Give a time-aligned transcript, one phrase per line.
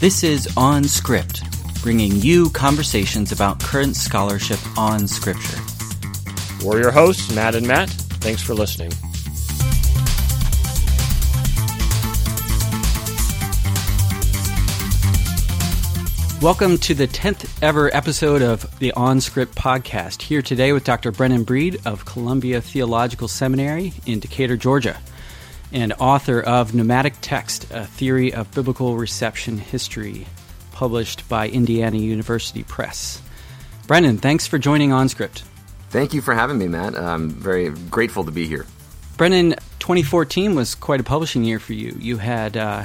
[0.00, 1.42] This is On Script,
[1.82, 5.56] bringing you conversations about current scholarship on Scripture.
[6.62, 7.88] We're your hosts, Matt and Matt.
[7.88, 8.90] Thanks for listening.
[16.42, 20.20] Welcome to the 10th ever episode of the On Script podcast.
[20.20, 21.12] Here today with Dr.
[21.12, 24.98] Brennan Breed of Columbia Theological Seminary in Decatur, Georgia,
[25.72, 30.26] and author of Nomadic Text, a theory of biblical reception history,
[30.72, 33.20] published by Indiana University Press.
[33.86, 35.42] Brennan, thanks for joining OnScript.
[35.90, 36.96] Thank you for having me, Matt.
[36.96, 38.66] I'm very grateful to be here.
[39.16, 41.96] Brennan, 2014 was quite a publishing year for you.
[42.00, 42.84] You had uh,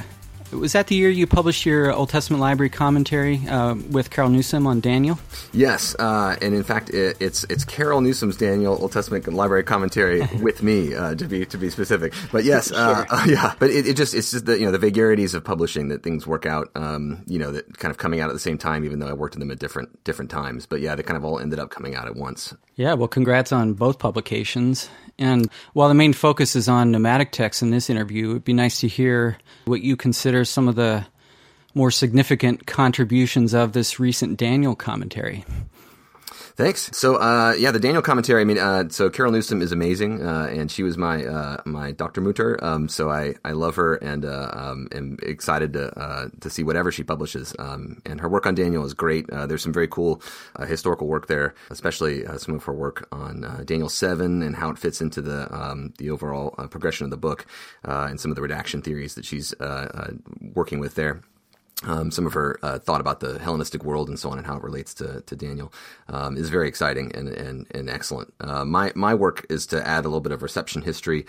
[0.52, 4.66] was that the year you published your Old Testament library commentary uh, with Carol Newsom
[4.66, 5.18] on Daniel?
[5.52, 10.20] Yes, uh, and in fact, it, it's it's Carol Newsom's Daniel Old Testament library commentary
[10.42, 12.12] with me uh, to be to be specific.
[12.32, 13.26] But yes, uh, sure.
[13.34, 16.02] yeah, but it, it, just it's just the you know the vagaries of publishing that
[16.02, 16.70] things work out.
[16.74, 19.12] Um, you know that kind of coming out at the same time, even though I
[19.12, 20.66] worked in them at different different times.
[20.66, 22.54] But yeah, they kind of all ended up coming out at once.
[22.76, 24.88] Yeah, well, congrats on both publications.
[25.20, 28.80] And while the main focus is on nomadic texts in this interview, it'd be nice
[28.80, 31.06] to hear what you consider some of the
[31.74, 35.44] more significant contributions of this recent Daniel commentary.
[36.56, 36.90] Thanks.
[36.92, 38.40] So, uh, yeah, the Daniel commentary.
[38.40, 41.92] I mean, uh, so Carol Newsom is amazing, uh, and she was my uh, my
[41.92, 42.62] Doktormutter.
[42.62, 46.62] Um, so I, I love her and uh, um, am excited to uh, to see
[46.62, 47.54] whatever she publishes.
[47.58, 49.26] Um, and her work on Daniel is great.
[49.28, 50.22] there's some very cool
[50.66, 55.00] historical work there, especially some of her work on Daniel seven and how it fits
[55.00, 57.46] into the um, the overall progression of the book,
[57.84, 59.54] and some of the redaction theories that she's
[60.54, 61.20] working with there.
[61.84, 64.56] Um, some of her uh, thought about the Hellenistic world and so on and how
[64.56, 65.72] it relates to, to Daniel
[66.08, 68.34] um, is very exciting and, and, and excellent.
[68.38, 71.24] Uh, my, my work is to add a little bit of reception history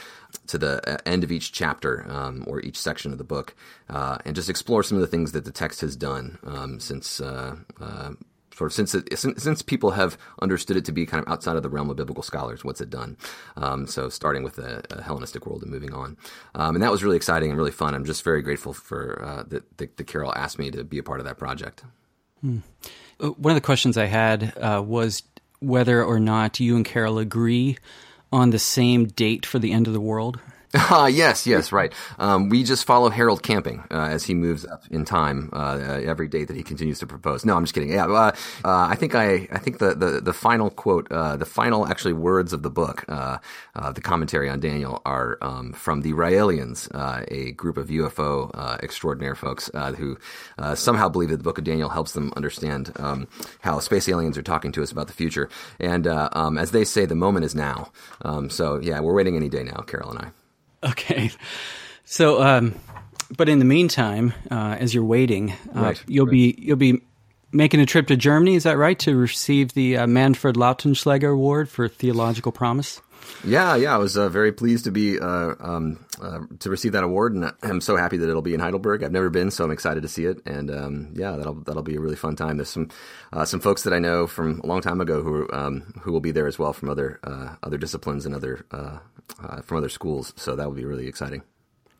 [0.47, 3.55] to the uh, end of each chapter um, or each section of the book
[3.89, 7.21] uh, and just explore some of the things that the text has done um, since
[7.21, 8.11] uh, uh,
[8.61, 11.55] sort of since it, since, since people have understood it to be kind of outside
[11.55, 13.17] of the realm of biblical scholars, what's it done?
[13.57, 16.15] Um, so starting with the Hellenistic world and moving on,
[16.53, 17.95] um, and that was really exciting and really fun.
[17.95, 21.19] I'm just very grateful for uh, that, that, Carol asked me to be a part
[21.19, 21.83] of that project.
[22.41, 22.59] Hmm.
[23.19, 25.23] Uh, one of the questions I had uh, was
[25.59, 27.77] whether or not you and Carol agree
[28.31, 30.39] on the same date for the end of the world.
[30.73, 31.93] Uh, yes, yes, right.
[32.19, 36.27] Um, we just follow Harold Camping uh, as he moves up in time uh, every
[36.27, 37.43] day that he continues to propose.
[37.45, 37.91] No, I'm just kidding.
[37.91, 38.31] Yeah, uh,
[38.63, 42.13] uh, I think I, I think the the, the final quote, uh, the final actually
[42.13, 46.87] words of the book, the commentary on Daniel, are um, from the Raelians,
[47.29, 50.17] a group of UFO extraordinaire folks who
[50.75, 53.27] somehow believe that the Book of Daniel helps them understand um,
[53.61, 55.49] how space aliens are talking to us about the future.
[55.79, 57.91] And um, as they say, the moment is now.
[58.21, 60.40] Um, so yeah, we're waiting any day now, Carol and I.
[60.89, 61.29] Okay.
[62.05, 62.73] So, um,
[63.37, 66.31] but in the meantime, uh, as you're waiting, uh, right, you'll right.
[66.31, 67.01] be you'll be
[67.51, 68.55] making a trip to Germany.
[68.55, 72.99] Is that right to receive the uh, Manfred Lautenschläger Award for Theological Promise?
[73.43, 77.03] Yeah, yeah, I was uh, very pleased to be uh, um, uh, to receive that
[77.03, 79.03] award, and I'm so happy that it'll be in Heidelberg.
[79.03, 81.95] I've never been, so I'm excited to see it, and um, yeah, that'll that'll be
[81.95, 82.57] a really fun time.
[82.57, 82.89] There's some
[83.33, 86.19] uh, some folks that I know from a long time ago who um, who will
[86.19, 88.99] be there as well from other uh, other disciplines and other uh,
[89.63, 91.41] from other schools, so that will be really exciting.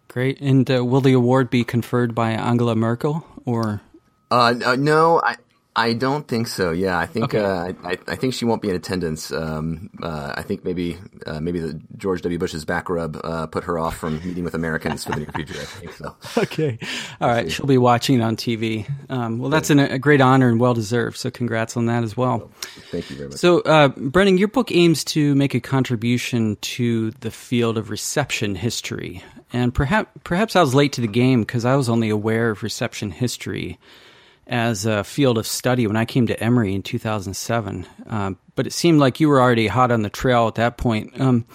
[0.09, 3.81] Great, and will the award be conferred by Angela Merkel or?
[4.29, 5.37] no, I
[5.73, 6.71] I don't think so.
[6.71, 7.39] Yeah, I think okay.
[7.39, 9.31] uh, I, I, think she won't be in attendance.
[9.31, 12.37] Um, uh, I think maybe uh, maybe the George W.
[12.37, 15.59] Bush's back rub uh, put her off from meeting with Americans for the near future.
[15.59, 16.15] I think so.
[16.41, 16.77] Okay,
[17.21, 17.49] all right.
[17.49, 18.89] She'll be watching on TV.
[19.09, 21.17] Um, well, that's an, a great honor and well deserved.
[21.17, 22.49] So, congrats on that as well.
[22.89, 23.37] Thank you very much.
[23.37, 28.55] So, uh, Brennan, your book aims to make a contribution to the field of reception
[28.55, 29.23] history,
[29.53, 32.63] and perhaps perhaps I was late to the game because I was only aware of
[32.63, 33.79] reception history
[34.51, 37.88] as a field of study when I came to Emory in 2007.
[38.07, 41.19] Um, but it seemed like you were already hot on the trail at that point.
[41.19, 41.45] Um,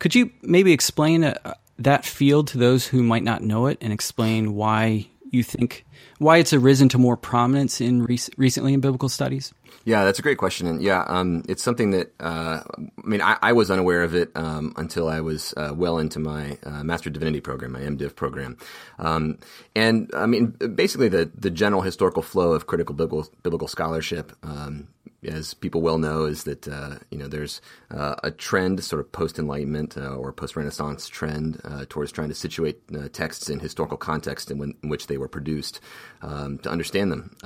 [0.00, 3.92] could you maybe explain uh, that field to those who might not know it and
[3.92, 5.86] explain why you think
[6.18, 9.52] why it's arisen to more prominence in rec- recently in biblical studies?
[9.84, 13.36] Yeah, that's a great question, and yeah, um, it's something that uh, I mean I,
[13.42, 17.10] I, was unaware of it um, until I was uh, well into my uh, Master
[17.10, 18.56] Divinity program, my MDiv program,
[18.98, 19.38] um,
[19.76, 24.88] and I mean basically the the general historical flow of critical biblical, biblical scholarship um,
[25.22, 27.60] as people well know, is that uh, you know there's
[27.90, 31.60] uh, a trend, sort of post Enlightenment uh, or post Renaissance trend
[31.90, 32.80] towards trying to situate
[33.12, 35.80] texts in historical context in, when, in, which they were produced
[36.22, 37.36] um, to understand them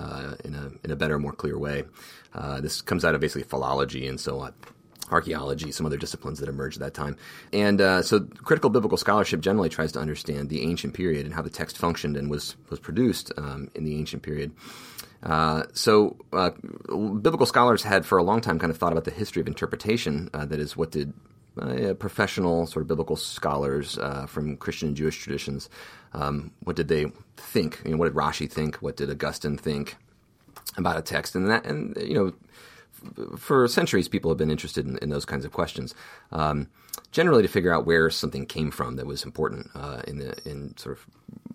[0.44, 1.82] in a in a better, more clear way.
[2.60, 4.54] This comes out of basically philology and so on.
[5.10, 7.16] archaeology, some other disciplines that emerged at that time.
[7.52, 11.42] And uh, so critical biblical scholarship generally tries to understand the ancient period and how
[11.42, 14.52] the text functioned and was, was produced um, in the ancient period.
[15.22, 16.50] Uh, so, uh,
[16.88, 20.30] biblical scholars had for a long time kind of thought about the history of interpretation.
[20.32, 21.12] Uh, that is, what did
[21.60, 25.68] uh, professional sort of biblical scholars uh, from Christian and Jewish traditions,
[26.12, 27.80] um, what did they think?
[27.84, 28.76] You know, what did Rashi think?
[28.76, 29.96] What did Augustine think
[30.76, 31.34] about a text?
[31.34, 32.32] And that, and you know,
[33.36, 35.94] for centuries, people have been interested in, in those kinds of questions.
[36.32, 36.68] Um,
[37.12, 40.76] generally, to figure out where something came from that was important uh, in the in
[40.76, 41.06] sort of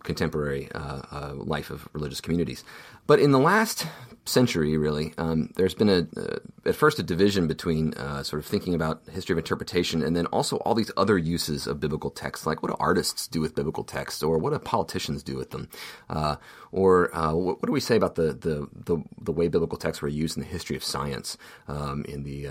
[0.04, 2.64] contemporary uh, uh, life of religious communities.
[3.08, 3.86] But in the last
[4.26, 8.46] century, really, um, there's been a uh, at first a division between uh, sort of
[8.46, 12.46] thinking about history of interpretation and then also all these other uses of biblical texts,
[12.46, 15.68] like what do artists do with biblical texts, or what do politicians do with them,
[16.10, 16.36] uh,
[16.74, 20.02] or uh, what, what, do we say about the, the, the the way biblical texts
[20.02, 21.38] were used in the history of science
[21.68, 22.48] um, in the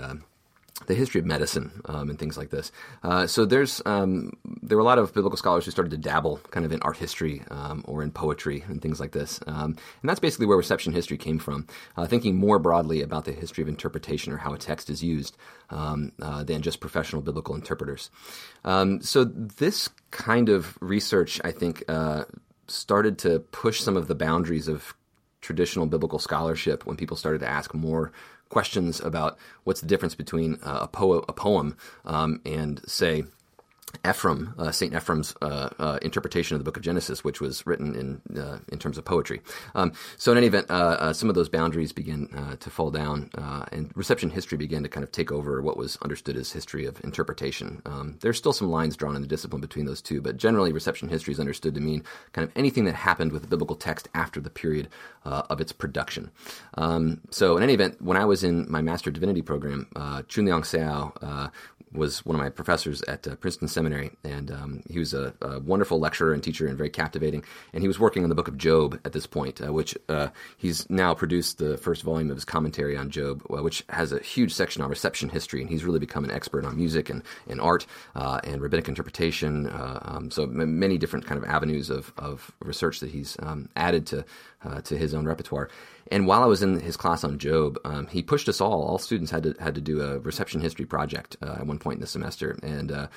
[0.87, 2.71] the history of medicine um, and things like this.
[3.03, 4.31] Uh, so there's um,
[4.61, 6.97] there were a lot of biblical scholars who started to dabble kind of in art
[6.97, 10.93] history um, or in poetry and things like this, um, and that's basically where reception
[10.93, 11.67] history came from.
[11.95, 15.37] Uh, thinking more broadly about the history of interpretation or how a text is used
[15.69, 18.09] um, uh, than just professional biblical interpreters.
[18.65, 22.25] So this kind of research, I think, uh,
[22.67, 24.93] started to push some of the boundaries of
[25.41, 28.11] traditional biblical scholarship when people started to ask more
[28.49, 31.75] questions about what's the difference between uh, a, po- a poem
[32.05, 33.23] um, and, say,
[34.07, 37.95] Ephraim, uh, Saint Ephraim's uh, uh, interpretation of the Book of Genesis, which was written
[37.95, 39.41] in uh, in terms of poetry.
[39.75, 42.27] Um, so, in any event, uh, uh, some of those boundaries began
[42.59, 43.29] to fall down,
[43.71, 47.01] and reception history began to kind of take over what was understood as history of
[47.03, 47.81] interpretation.
[47.85, 51.07] Um, there's still some lines drawn in the discipline between those two, but generally, reception
[51.07, 52.03] history is understood to mean
[52.33, 54.89] kind of anything that happened with the biblical text after the period
[55.23, 56.29] of its production.
[56.75, 60.63] Um, so, in any event, when I was in my Master Divinity program, uh, Choon-Leong
[60.63, 61.51] Seow
[61.93, 65.59] was one of my professors at uh, Princeton Seminary, and um, he was a, a,
[65.59, 67.43] wonderful lecturer and teacher and very captivating.
[67.73, 70.29] And he was working on the book of Job at this point, uh, which uh,
[70.57, 74.19] he's now produced the first volume of his commentary on Job, uh, which has a
[74.19, 75.61] huge section on reception history.
[75.61, 77.85] And he's really become an expert on music and, and art
[78.15, 79.67] uh, and rabbinic interpretation.
[79.67, 83.69] Uh, um, so m- many different kind of avenues of, of research that he's um,
[83.75, 84.25] added to
[84.85, 85.67] to his own repertoire.
[86.11, 88.83] And while I was in his class on Job, um, he pushed us all.
[88.83, 91.97] All students had to had to do a reception history project uh, at one point
[91.97, 93.07] in the semester, and uh,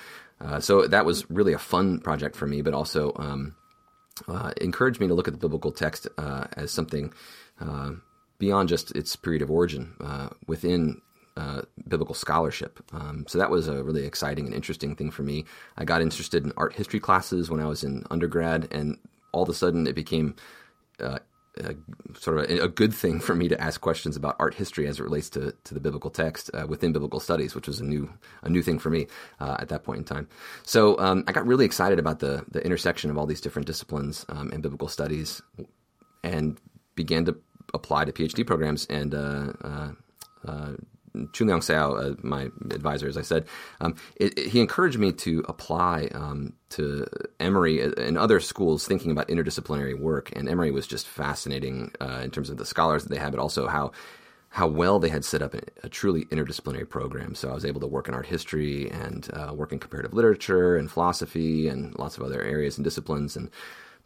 [0.40, 2.62] uh, so that was really a fun project for me.
[2.62, 3.56] But also um,
[4.28, 7.12] uh, encouraged me to look at the biblical text uh, as something
[7.60, 7.92] uh,
[8.38, 9.94] beyond just its period of origin
[10.46, 11.00] within
[11.88, 12.82] biblical scholarship.
[12.92, 15.44] Um, so that was a really exciting and interesting thing for me.
[15.76, 18.98] I got interested in art history classes when I was in undergrad, and
[19.32, 20.34] all of a sudden it became
[20.98, 21.18] uh,
[21.58, 21.74] a,
[22.18, 25.00] sort of a, a, good thing for me to ask questions about art history as
[25.00, 28.10] it relates to, to the biblical text uh, within biblical studies, which was a new
[28.42, 29.06] a new thing for me
[29.40, 30.28] uh, at that point in time.
[30.64, 34.26] So um, I got really excited about the the intersection of all these different disciplines
[34.28, 35.42] um, in biblical studies,
[36.22, 36.58] and
[36.94, 37.36] began to
[37.74, 39.52] apply to PhD programs and uh,
[41.16, 43.46] uh, uh Choon-Leong Seow, uh, my advisor, as I said,
[43.80, 47.06] um, it, it, he encouraged me to apply um, to
[47.40, 50.32] Emory and other schools thinking about interdisciplinary work.
[50.34, 53.40] And Emory was just fascinating uh, in terms of the scholars that they had, but
[53.40, 53.92] also how
[54.50, 57.34] how well they had set up a, a, truly interdisciplinary program.
[57.34, 60.76] So I was able to work in art history and uh, work in comparative literature
[60.76, 63.50] and philosophy and lots of other areas and disciplines and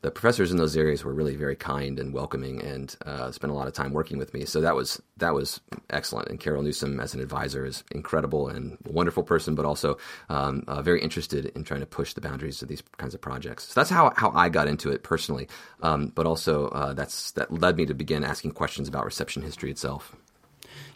[0.02, 3.54] the professors in those areas were really very kind and welcoming and uh, spent a
[3.54, 4.44] lot of time working with me.
[4.44, 6.28] So that was that was excellent.
[6.28, 10.64] And Carol Newsom as an advisor is incredible and a wonderful person, but also um,
[10.66, 13.64] uh, very interested in trying to push the boundaries of these kinds of projects.
[13.64, 15.48] So that's how, how I got into it personally.
[15.82, 19.70] Um, but also uh, that's that led me to begin asking questions about reception history
[19.70, 20.16] itself.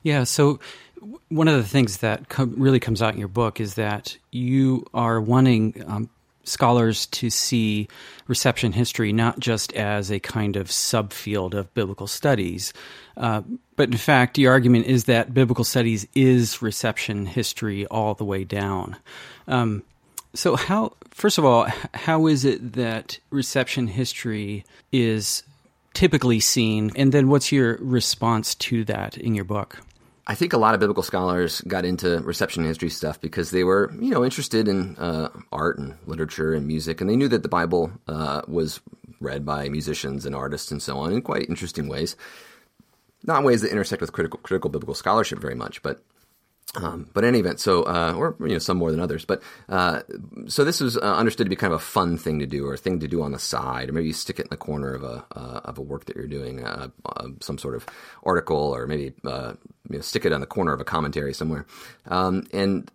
[0.02, 0.24] Yeah.
[0.24, 0.60] So
[1.28, 4.86] one of the things that com- really comes out in your book is that you
[4.94, 6.10] are wanting um,
[6.44, 7.88] scholars to see
[8.26, 12.72] reception history not just as a kind of subfield of biblical studies,
[13.16, 13.42] uh,
[13.76, 18.44] but in fact, the argument is that biblical studies is reception history all the way
[18.44, 18.96] down.
[19.46, 19.82] Um,
[20.34, 25.44] so, how, first of all, how is it that reception history is
[25.92, 26.90] typically seen?
[26.96, 29.80] And then what's your response to that in your book?
[30.26, 33.92] I think a lot of biblical scholars got into reception history stuff because they were,
[34.00, 37.48] you know, interested in uh, art and literature and music, and they knew that the
[37.48, 38.80] Bible uh, was
[39.20, 42.16] read by musicians and artists and so on in quite interesting ways.
[43.22, 46.02] Not ways that intersect with critical, critical biblical scholarship very much, but
[46.76, 49.42] Um, but in any event, so uh, or you know some more than others, but
[49.68, 50.00] uh,
[50.48, 52.74] so this was uh, understood to be kind of a fun thing to do or
[52.74, 54.92] a thing to do on the side, or maybe you stick it in the corner
[54.92, 57.86] of a uh, of a work that you're doing, uh, uh, some sort of
[58.24, 59.56] article, or maybe you
[59.88, 61.64] know, stick it on the corner of a commentary somewhere.
[62.06, 62.90] Um, and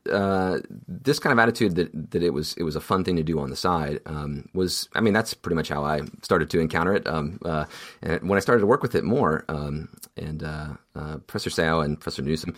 [0.87, 3.39] this kind of attitude that that it was it was a fun thing to do
[3.39, 6.95] on the side um, was, I mean, that's pretty much how I started to encounter
[6.95, 7.07] it.
[7.07, 7.39] Um,
[8.01, 10.43] and when I started to work with it more, um, and
[10.93, 12.55] Professor Seow and Professor Newsom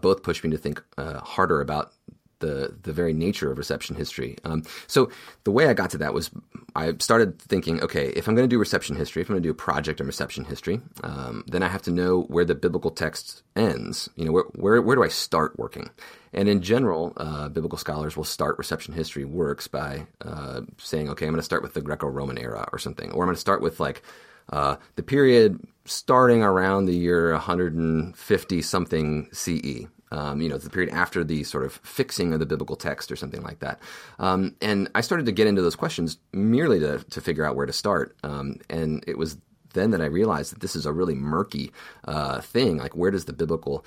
[0.00, 1.92] both pushed me to think uh, harder about
[2.40, 4.36] the the very nature of reception history.
[4.44, 5.10] Um, so
[5.44, 6.30] the way I got to that was
[6.76, 9.46] I started thinking, okay, if I'm going to do reception history, if I'm going to
[9.46, 12.90] do a project on reception history, um, then I have to know where the biblical
[12.90, 14.10] text ends.
[14.16, 15.90] You know, where where, where do I start working?
[16.32, 21.26] And in general, uh, biblical scholars will start reception history works by uh, saying, okay,
[21.26, 23.62] I'm going to start with the Greco-Roman era or something, or I'm going to start
[23.62, 24.02] with like
[24.52, 29.86] uh, the period starting around the year 150 something CE.
[30.10, 33.16] Um, you know, the period after the sort of fixing of the biblical text or
[33.16, 33.80] something like that.
[34.20, 37.66] Um, and I started to get into those questions merely to, to figure out where
[37.66, 38.16] to start.
[38.22, 39.38] Um, and it was
[39.74, 41.72] then that I realized that this is a really murky
[42.04, 42.78] uh, thing.
[42.78, 43.84] Like, where does the biblical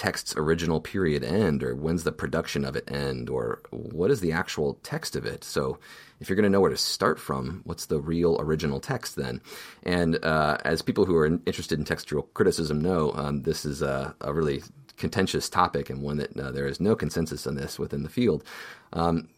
[0.00, 4.32] text's original period end, or when's the production of it end, or what is the
[4.32, 5.44] actual text of it?
[5.44, 5.78] So,
[6.20, 9.42] if you're going to know where to start from, what's the real original text then?
[9.82, 14.14] And uh, as people who are interested in textual criticism know, um, this is a,
[14.22, 14.62] a, really
[14.96, 18.42] contentious topic and one that uh, there is no consensus on this within the field.
[18.94, 19.28] Um,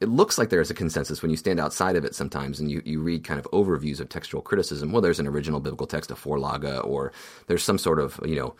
[0.00, 2.80] it looks like there's a consensus when you stand outside of it sometimes and you,
[2.84, 4.92] you read kind of overviews of textual criticism.
[4.92, 7.12] Well, there's an original biblical text, a Vorlage, or
[7.48, 8.54] there's some sort of, you know,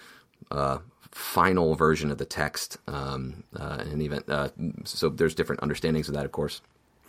[0.51, 0.79] uh,
[1.13, 4.29] final version of the text um, uh, in event.
[4.29, 4.49] Uh,
[4.85, 6.61] so there's different understandings of that, of course.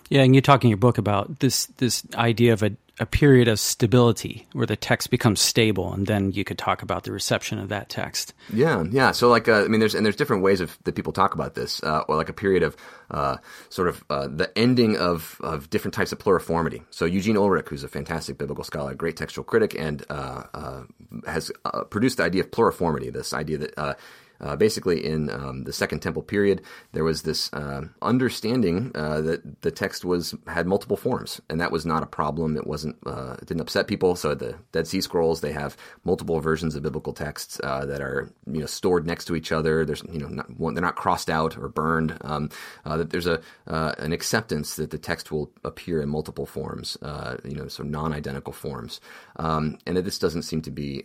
[0.10, 3.48] Yeah, and you talk in your book about this this idea of a, a period
[3.48, 7.58] of stability where the text becomes stable, and then you could talk about the reception
[7.58, 8.34] of that text.
[8.54, 9.12] Yeah, yeah.
[9.12, 11.56] So like, uh, I mean, there's and there's different ways of that people talk about
[11.56, 12.78] this, uh, or like a period of
[13.10, 13.38] uh,
[13.70, 16.84] sort of uh, the ending of of different types of pluriformity.
[16.92, 20.84] So Eugene Ulrich, who's a fantastic biblical scholar, great textual critic, and uh, uh,
[21.26, 21.52] has
[21.90, 23.12] produced the idea of pluriformity.
[23.12, 23.98] This idea that
[24.42, 26.62] uh, basically, in um, the Second Temple period,
[26.92, 31.72] there was this uh, understanding uh, that the text was had multiple forms, and that
[31.72, 32.58] was not a problem.
[32.58, 32.98] It wasn't.
[33.06, 34.16] Uh, it didn't upset people.
[34.16, 38.32] So the Dead Sea Scrolls they have multiple versions of biblical texts uh, that are
[38.46, 39.86] you know stored next to each other.
[39.86, 42.18] There's you know not, they're not crossed out or burned.
[42.22, 42.50] Um,
[42.86, 46.98] uh, that there's a an acceptance that the text will appear in multiple forms.
[47.44, 49.00] you know, so non-identical forms,
[49.38, 51.04] um, and that this doesn't seem to be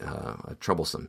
[0.60, 1.08] troublesome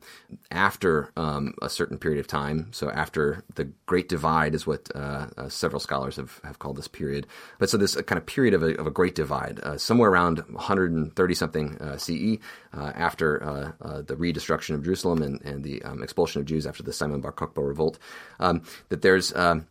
[0.52, 2.68] after um, a certain period of time.
[2.72, 6.88] So after the Great Divide is what uh, uh, several scholars have, have called this
[6.88, 7.28] period.
[7.58, 10.40] But so this kind of period of a, of a Great Divide, uh, somewhere around
[10.40, 12.38] 130 something uh, CE,
[12.74, 16.84] uh, after uh, the redestruction of Jerusalem and, and the um, expulsion of Jews after
[16.84, 18.00] the Simon Bar Kokhba revolt,
[18.40, 19.68] um, that there's um,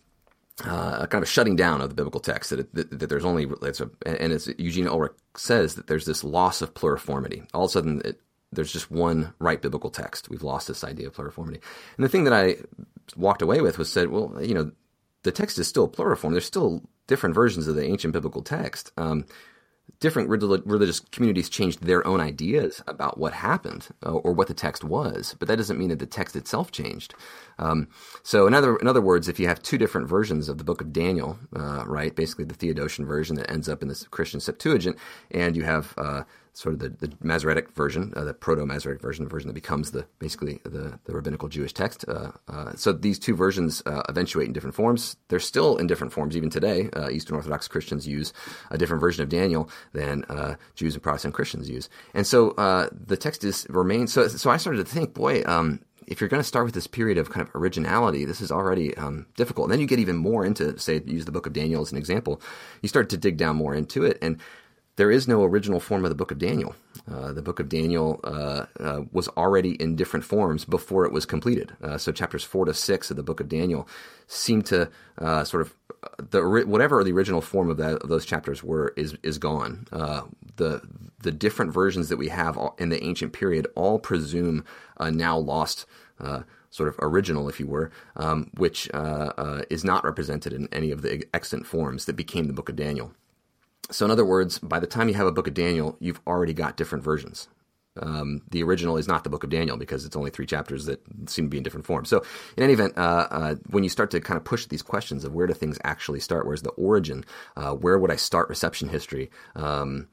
[0.65, 3.47] uh, kind of shutting down of the biblical text that, it, that, that there's only
[3.63, 7.47] it's a, and as Eugene Ulrich says that there's this loss of pluriformity.
[7.55, 8.21] All of a sudden, it,
[8.53, 10.29] there's just one right biblical text.
[10.29, 11.61] We've lost this idea of pluriformity.
[11.97, 12.57] And the thing that I
[13.17, 14.73] walked away with was said, well, you know,
[15.23, 16.33] the text is still pluriform.
[16.33, 18.93] There's still different versions of the ancient biblical text.
[18.97, 19.27] Um,
[20.01, 24.85] different religious communities changed their own ideas about what happened uh, or what the text
[24.85, 27.15] was, but that doesn't mean that the text itself changed.
[27.59, 27.89] Um,
[28.23, 30.81] so, in other in other words, if you have two different versions of the Book
[30.81, 34.97] of Daniel, uh, right, basically the Theodotion version that ends up in the Christian Septuagint,
[35.33, 36.23] and you have uh,
[36.59, 40.05] sort of the, the Masoretic version, uh, the Proto-Masoretic version, the version that becomes the
[40.19, 42.05] basically the, the rabbinical Jewish text.
[42.09, 45.17] Uh, uh, so these two versions uh, eventuate in different forms.
[45.29, 46.91] They're still in different forms even today.
[46.97, 48.33] Uh, Eastern Orthodox Christians use
[48.73, 52.51] a different version of Daniel than uh, Jews and Protestant Christians use, and so
[52.91, 54.13] the text is remains.
[54.13, 55.43] So so I started to think, boy.
[55.47, 58.51] Um, if you're going to start with this period of kind of originality, this is
[58.51, 59.67] already um, difficult.
[59.67, 61.99] And then you get even more into, say, use the book of Daniel as an
[61.99, 62.41] example.
[62.81, 64.41] You start to dig down more into it, and
[64.99, 66.75] there is no original form of the book of Daniel.
[67.09, 71.25] Uh, the book of Daniel uh, uh, was already in different forms before it was
[71.25, 71.73] completed.
[71.81, 73.89] Uh, so chapters four to six of the book of Daniel
[74.27, 75.75] seem to uh, sort of
[76.31, 79.87] the whatever the original form of, that, of those chapters were is is gone.
[79.93, 80.23] Uh,
[80.57, 80.83] the
[81.21, 84.65] the different versions that we have in the ancient period all presume
[84.99, 85.87] a now lost
[86.71, 90.91] sort of original, if you were, um, which uh, uh, is not represented in any
[90.91, 93.13] of the extant forms that became the Book of Daniel.
[93.91, 96.53] So, in other words, by the time you have a book of Daniel, you've already
[96.53, 97.49] got different versions.
[98.01, 101.01] Um, the original is not the book of Daniel because it's only three chapters that
[101.27, 102.09] seem to be in different forms.
[102.09, 102.23] So,
[102.57, 105.33] in any event, uh, uh, when you start to kind of push these questions of
[105.35, 107.25] where do things actually start, where's the origin,
[107.57, 110.09] uh, where would I start reception history, um,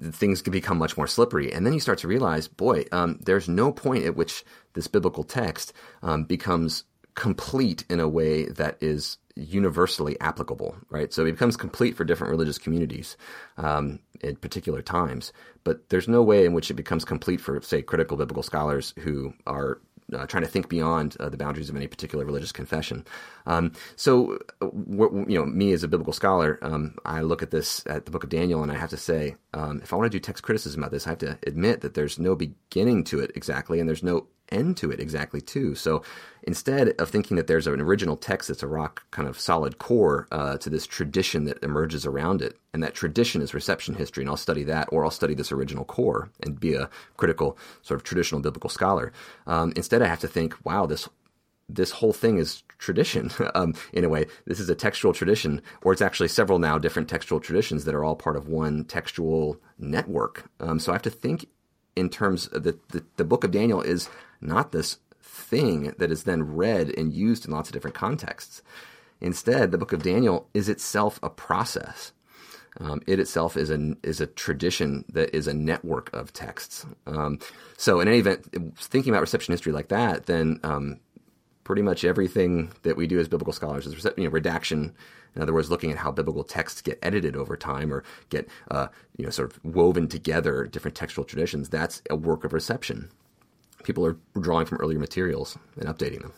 [0.00, 1.52] things can become much more slippery.
[1.52, 5.22] And then you start to realize, boy, um, there's no point at which this biblical
[5.22, 5.72] text
[6.02, 6.84] um, becomes
[7.14, 11.12] complete in a way that is universally applicable, right?
[11.12, 13.16] So it becomes complete for different religious communities
[13.58, 17.82] um, at particular times, but there's no way in which it becomes complete for, say,
[17.82, 19.78] critical biblical scholars who are
[20.14, 23.04] uh, trying to think beyond uh, the boundaries of any particular religious confession.
[23.46, 27.82] Um, so, uh, you know, me as a biblical scholar, um, I look at this
[27.86, 30.16] at the Book of Daniel, and I have to say, um, if I want to
[30.16, 33.32] do text criticism about this, I have to admit that there's no beginning to it
[33.34, 35.74] exactly, and there's no end to it exactly too.
[35.74, 36.02] So
[36.46, 40.28] instead of thinking that there's an original text that's a rock kind of solid core
[40.30, 44.30] uh, to this tradition that emerges around it, and that tradition is reception history, and
[44.30, 48.04] I'll study that, or I'll study this original core and be a critical sort of
[48.04, 49.12] traditional biblical scholar.
[49.46, 51.08] Um, instead, I have to think, wow, this
[51.68, 54.26] this whole thing is tradition um, in a way.
[54.46, 58.04] This is a textual tradition, or it's actually several now different textual traditions that are
[58.04, 60.48] all part of one textual network.
[60.60, 61.48] Um, so I have to think
[61.96, 64.08] in terms of the, the, the book of Daniel is
[64.40, 64.98] not this
[65.36, 68.62] thing that is then read and used in lots of different contexts.
[69.20, 72.12] Instead, the book of Daniel is itself a process.
[72.78, 76.84] Um, it itself is a is a tradition that is a network of texts.
[77.06, 77.38] Um,
[77.78, 81.00] so, in any event, thinking about reception history like that, then um,
[81.64, 84.94] pretty much everything that we do as biblical scholars is you know, redaction.
[85.34, 88.88] In other words, looking at how biblical texts get edited over time or get uh,
[89.16, 91.70] you know sort of woven together different textual traditions.
[91.70, 93.10] That's a work of reception
[93.86, 96.32] people are drawing from earlier materials and updating them.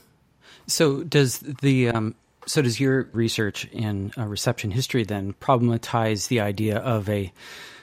[0.67, 2.15] So does the um,
[2.47, 7.33] so does your research in uh, reception history then problematize the idea of a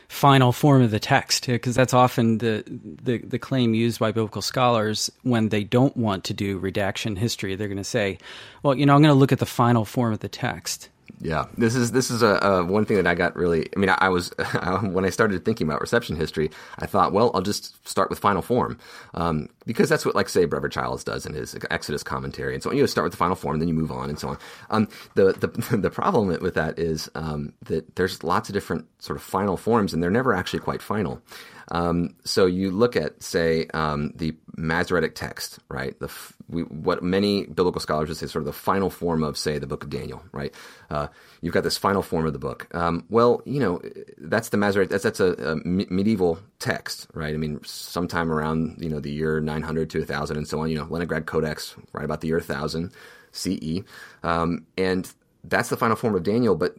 [0.07, 1.47] final form of the text?
[1.47, 6.23] Because that's often the, the, the claim used by biblical scholars when they don't want
[6.25, 7.55] to do redaction history.
[7.55, 8.17] They're going to say
[8.65, 10.89] well you know i'm going to look at the final form of the text
[11.21, 13.69] yeah, this is this is a, a, one thing that I got really.
[13.75, 14.29] I mean, I, I was
[14.81, 18.41] when I started thinking about reception history, I thought, well, I'll just start with final
[18.41, 18.77] form
[19.13, 22.69] um, because that's what, like, say, Brevard Childs does in his Exodus commentary, and so
[22.69, 22.77] on.
[22.77, 24.37] You start with the final form, then you move on, and so on.
[24.69, 29.17] Um, the the the problem with that is um, that there's lots of different sort
[29.17, 31.21] of final forms, and they're never actually quite final.
[31.69, 35.99] Um, so you look at, say, um, the Masoretic text, right?
[35.99, 36.11] The
[36.47, 39.67] we, what many biblical scholars would say, sort of the final form of, say, the
[39.67, 40.53] Book of Daniel, right?
[40.89, 41.07] Uh,
[41.41, 42.67] you've got this final form of the book.
[42.75, 43.81] Um, well, you know,
[44.17, 44.91] that's the Masoretic.
[44.91, 47.33] That's that's a, a, medieval text, right?
[47.33, 50.69] I mean, sometime around you know the year 900 to 1000 and so on.
[50.69, 52.91] You know, Leningrad Codex, right about the year 1000
[53.31, 53.81] CE,
[54.23, 55.11] um, and
[55.43, 56.75] that's the final form of Daniel, but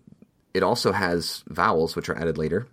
[0.55, 2.67] it also has vowels which are added later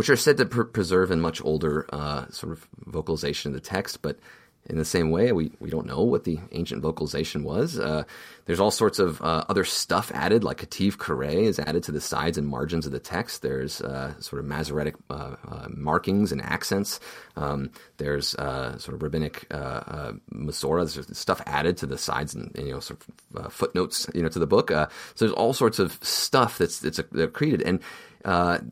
[0.00, 3.60] which are said to pr- preserve in much older uh, sort of vocalization of the
[3.60, 4.18] text, but
[4.66, 7.78] in the same way, we, we don't know what the ancient vocalization was.
[7.78, 8.04] Uh,
[8.44, 12.00] there's all sorts of uh, other stuff added, like Ketiv Qere is added to the
[12.00, 13.42] sides and margins of the text.
[13.42, 17.00] There's uh, sort of Masoretic uh, uh, markings and accents.
[17.36, 22.66] Um, there's uh, sort of rabbinic Masorah, there's stuff added to the sides and, and
[22.66, 23.02] you know sort
[23.34, 24.70] of footnotes you know to the book.
[24.70, 27.00] so there's all sorts of stuff that's that's
[27.32, 27.80] created, and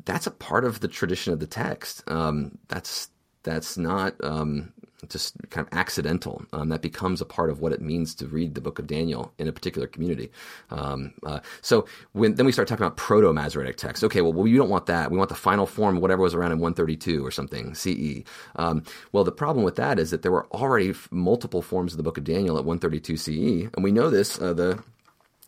[0.05, 2.05] that's a part of the tradition of the text.
[2.09, 3.09] Um, that's
[3.43, 4.73] that's not um,
[5.09, 6.45] just kind of accidental.
[6.53, 9.33] Um, that becomes a part of what it means to read the book of Daniel
[9.39, 10.31] in a particular community.
[10.71, 14.03] Um, uh, so when then we start talking about proto Masoretic texts.
[14.05, 15.11] Okay, well, we don't want that.
[15.11, 18.25] We want the final form, whatever was around in 132 or something CE.
[18.57, 18.83] Um,
[19.13, 22.19] well, the problem with that is that there were already multiple forms of the book
[22.19, 24.41] of Daniel at 132 CE, and we know this.
[24.41, 24.83] Uh, the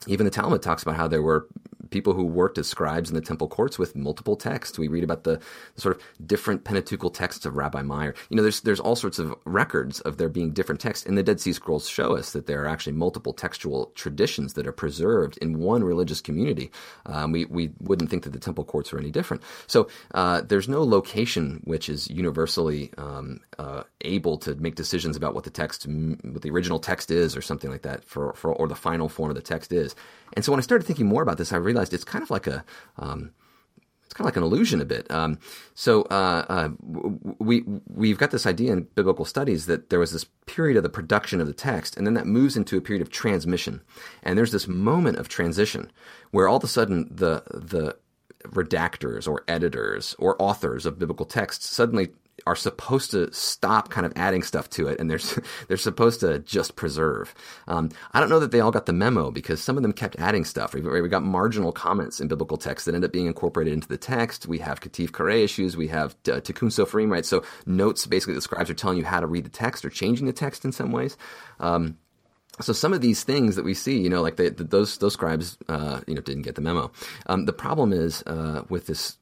[0.07, 1.47] even the Talmud talks about how there were
[1.91, 4.79] people who worked as scribes in the temple courts with multiple texts.
[4.79, 5.41] We read about the,
[5.77, 8.15] sort of different Pentateuchal texts of Rabbi Meir.
[8.29, 11.23] You know, there's there's all sorts of records of there being different texts, and the
[11.23, 15.39] Dead Sea Scrolls show us that there are actually multiple textual traditions that are preserved
[15.39, 16.71] in one religious community.
[17.07, 19.43] Um, we we wouldn't think that the temple courts are any different.
[19.67, 25.35] So uh, there's no location which is universally um, uh, able to make decisions about
[25.35, 28.69] what the text, what the original text is, or something like that, for, for or
[28.69, 29.95] the final form of the text is.
[30.35, 32.47] And so when I started thinking more about this, I realized it's kind of like
[32.47, 32.65] a
[32.99, 33.33] um,
[34.11, 35.09] it's kind of like an illusion a bit.
[35.09, 35.39] Um,
[35.75, 36.69] so uh, uh,
[37.39, 40.89] we we've got this idea in biblical studies that there was this period of the
[40.89, 43.81] production of the text, and then that moves into a period of transmission,
[44.25, 45.93] and there's this moment of transition
[46.33, 47.97] where all of a sudden the the
[48.49, 52.09] redactors or editors or authors of biblical texts suddenly
[52.47, 55.21] are supposed to stop kind of adding stuff to it, and they're
[55.69, 57.35] they're supposed to just preserve.
[57.69, 60.17] Um, I don't know that they all got the memo because some of them kept
[60.19, 60.75] adding stuff.
[60.75, 63.99] We, we got marginal comments in biblical texts that end up being incorporated into the
[63.99, 64.47] text.
[64.47, 65.77] We have Ketiv Qere issues.
[65.77, 67.25] We have uh, Tikkun Soferim, right?
[67.25, 70.27] So notes basically the scribes are telling you how to read the text or changing
[70.27, 71.17] the text in some ways.
[71.59, 71.99] Um,
[72.61, 75.59] so some of these things that we see, you know, like they, those those scribes,
[75.69, 76.91] uh, you know, didn't get the memo.
[77.27, 79.17] Um, the problem is uh, with this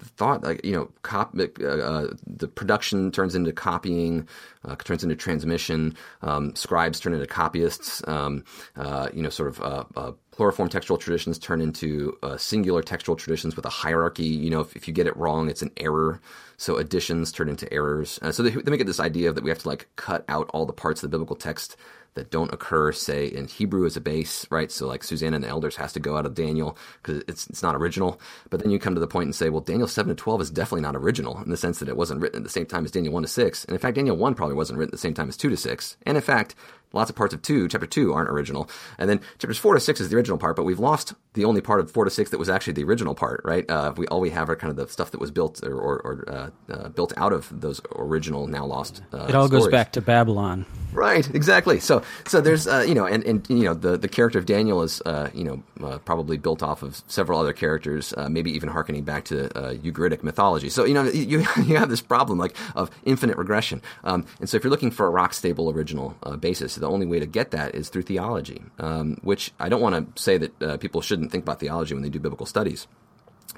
[0.00, 4.26] thought like you know cop, uh, uh, the production turns into copying
[4.64, 8.44] uh, turns into transmission um, scribes turn into copyists um,
[8.76, 13.56] uh, you know sort of uh, uh, pluriform textual traditions turn into singular textual traditions
[13.56, 14.24] with a hierarchy.
[14.24, 16.20] You know if, if, you get it wrong it's an error.
[16.56, 18.18] So additions turn into errors.
[18.32, 20.66] So they, they make it this idea that we have to like cut out all
[20.66, 21.76] the parts of the biblical text
[22.18, 24.70] that don't occur, say, in Hebrew as a base, right?
[24.70, 27.62] So like Susanna and the Elders has to go out of Daniel because it's it's
[27.62, 28.20] not original.
[28.50, 30.50] But then you come to the point and say, well, Daniel seven to twelve is
[30.50, 32.90] definitely not original in the sense that it wasn't written at the same time as
[32.90, 35.14] Daniel one to six, and in fact, Daniel one probably wasn't written at the same
[35.14, 36.54] time as two to six, and in fact,
[36.92, 40.00] Lots of parts of two, chapter two, aren't original, and then chapters four to six
[40.00, 40.56] is the original part.
[40.56, 43.14] But we've lost the only part of four to six that was actually the original
[43.14, 43.68] part, right?
[43.70, 46.00] Uh, we all we have are kind of the stuff that was built or, or,
[46.00, 49.02] or uh, uh, built out of those original, now lost.
[49.14, 49.66] Uh, it all stories.
[49.66, 51.32] goes back to Babylon, right?
[51.34, 51.78] Exactly.
[51.78, 54.82] So, so there's uh, you know, and, and you know, the the character of Daniel
[54.82, 59.24] is uh, you know probably built off of several other characters, maybe even harkening back
[59.26, 60.68] to Ugaritic mythology.
[60.68, 64.56] So you know, you you have this problem like of infinite regression, um, and so
[64.56, 67.76] if you're looking for a rock stable original basis, the only way to get that
[67.76, 71.44] is through theology, um, which I don't want to say that uh, people shouldn't think
[71.44, 72.86] about theology when they do biblical studies.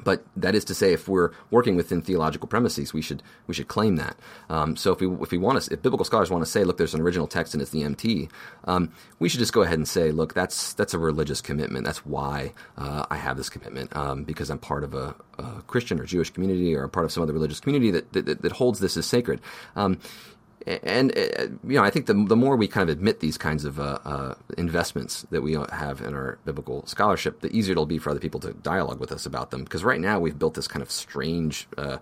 [0.04, 3.68] But that is to say, if we're working within theological premises, we should we should
[3.68, 4.16] claim that.
[4.48, 6.78] Um, so if we if we want to, if biblical scholars want to say, look,
[6.78, 8.28] there's an original text and it's the MT,
[8.64, 11.84] um, we should just go ahead and say, look, that's that's a religious commitment.
[11.84, 15.98] That's why uh, I have this commitment um, because I'm part of a, a, Christian
[16.00, 18.80] or Jewish community or a part of some other religious community that that, that holds
[18.80, 19.40] this as sacred.
[20.82, 23.64] And uh, you know, I think the the more we kind of admit these kinds
[23.64, 27.98] of uh, uh, investments that we have in our biblical scholarship, the easier it'll be
[27.98, 29.64] for other people to dialogue with us about them.
[29.64, 31.98] Because right now we've built this kind of strange uh,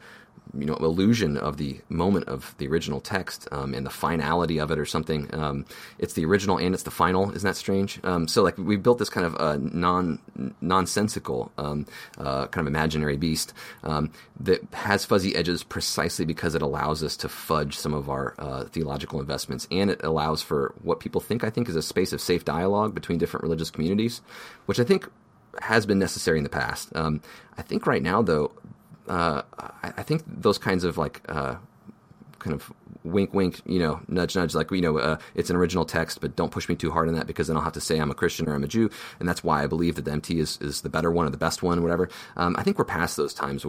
[0.57, 4.71] you know illusion of the moment of the original text um, and the finality of
[4.71, 5.33] it or something.
[5.35, 5.65] Um,
[5.99, 7.31] it's the original and it's the final.
[7.31, 8.01] Isn't that strange?
[8.05, 10.19] Um, so like we built this kind of uh, non
[10.61, 11.87] nonsensical um,
[12.19, 17.17] uh, kind of imaginary beast um, that has fuzzy edges precisely because it allows us
[17.19, 21.45] to fudge some of our uh, theological investments and it allows for what people think
[21.45, 24.21] I think is a space of safe dialogue between different religious communities,
[24.67, 25.09] which I think
[25.61, 26.95] has been necessary in the past.
[26.95, 27.21] Um,
[27.57, 28.53] I think right now, though,
[29.09, 29.43] uh,
[29.83, 31.57] I, think those kinds of like uh,
[32.39, 32.73] kind of
[33.05, 36.37] wink, wink, you know, nudge, nudge, like, you know, uh, it's an original text, but
[36.37, 38.15] don't push me too hard on that because then I'll have to say I'm a
[38.15, 38.91] Christian or I'm a Jew.
[39.19, 41.39] And that's why I believe that the MT is, is the better one or the
[41.39, 42.09] best one, whatever.
[42.37, 43.65] Um, I think we're past those times.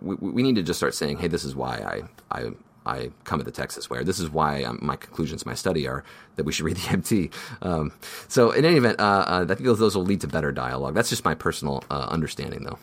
[0.00, 2.50] We, we, need to just start saying, hey, this is why I, I,
[2.86, 5.86] I come at the text this way, this is why um, my conclusions, my study
[5.86, 6.02] are
[6.36, 7.30] that we should read the MT.
[7.62, 7.92] Um,
[8.28, 10.94] so, in any event, uh, uh, I think those, those will lead to better dialogue.
[10.94, 12.78] That's just my personal uh, understanding, though.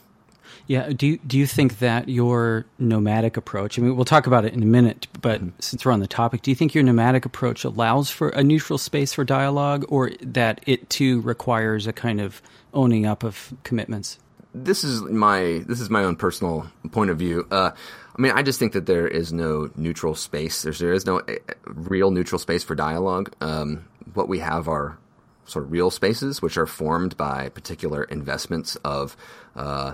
[0.67, 0.89] Yeah.
[0.89, 4.53] Do you, do you think that your nomadic approach, I mean, we'll talk about it
[4.53, 5.49] in a minute, but mm-hmm.
[5.59, 8.77] since we're on the topic, do you think your nomadic approach allows for a neutral
[8.77, 12.41] space for dialogue or that it too requires a kind of
[12.73, 14.19] owning up of commitments?
[14.53, 17.47] This is my this is my own personal point of view.
[17.51, 17.71] Uh,
[18.17, 20.63] I mean, I just think that there is no neutral space.
[20.63, 23.31] There's, there is no uh, real neutral space for dialogue.
[23.39, 24.97] Um, what we have are
[25.45, 29.15] sort of real spaces, which are formed by particular investments of
[29.55, 29.93] uh,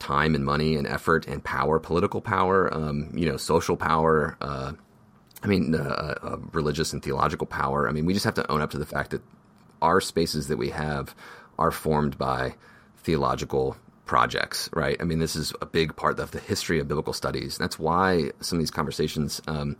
[0.00, 4.36] time and money and effort and power, political power, um, you know, social power.
[4.40, 4.72] Uh,
[5.42, 7.88] I mean, uh, uh, religious and theological power.
[7.88, 9.22] I mean, we just have to own up to the fact that
[9.80, 11.14] our spaces that we have
[11.58, 12.54] are formed by
[12.98, 14.96] theological projects, right?
[15.00, 17.56] I mean, this is a big part of the history of biblical studies.
[17.56, 19.76] That's why some of these conversations, um,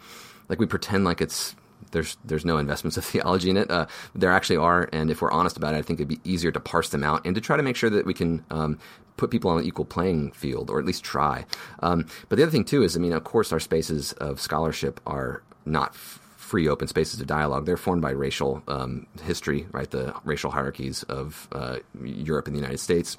[0.49, 1.55] like we pretend like it's
[1.93, 3.71] there's there's no investments of theology in it.
[3.71, 6.51] Uh, there actually are, and if we're honest about it, I think it'd be easier
[6.53, 8.79] to parse them out and to try to make sure that we can um,
[9.17, 11.45] put people on an equal playing field, or at least try.
[11.81, 15.01] Um, but the other thing too is, I mean, of course, our spaces of scholarship
[15.07, 17.65] are not free open spaces of dialogue.
[17.65, 19.89] They're formed by racial um, history, right?
[19.89, 23.17] The racial hierarchies of uh, Europe and the United States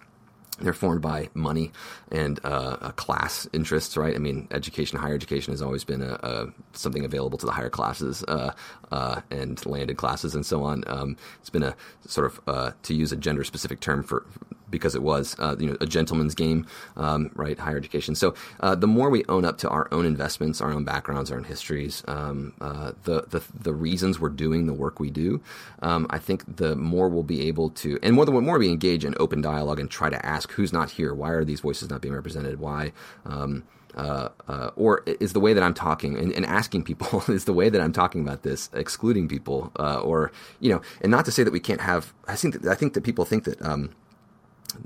[0.59, 1.71] they're formed by money
[2.11, 4.15] and uh, class interests, right?
[4.15, 7.69] I mean, education, higher education has always been a, a something available to the higher
[7.69, 8.53] classes uh,
[8.91, 10.83] uh, and landed classes and so on.
[10.87, 11.75] Um, it's been a
[12.07, 14.25] sort of, uh, to use a gender specific term for
[14.71, 16.65] because it was uh, you know a gentleman's game,
[16.97, 17.59] um, right?
[17.59, 18.15] Higher education.
[18.15, 21.37] So uh, the more we own up to our own investments, our own backgrounds, our
[21.37, 25.41] own histories, um, uh, the, the the reasons we're doing the work we do,
[25.81, 29.05] um, I think the more we'll be able to, and more the more we engage
[29.05, 32.01] in open dialogue and try to ask who's not here, why are these voices not
[32.01, 32.93] being represented, why.
[33.25, 33.63] Um,
[33.95, 37.53] uh, uh, or is the way that I'm talking and, and, asking people is the
[37.53, 41.31] way that I'm talking about this excluding people uh, or you know and not to
[41.31, 43.89] say that we can't have I think that, I think that people think that um,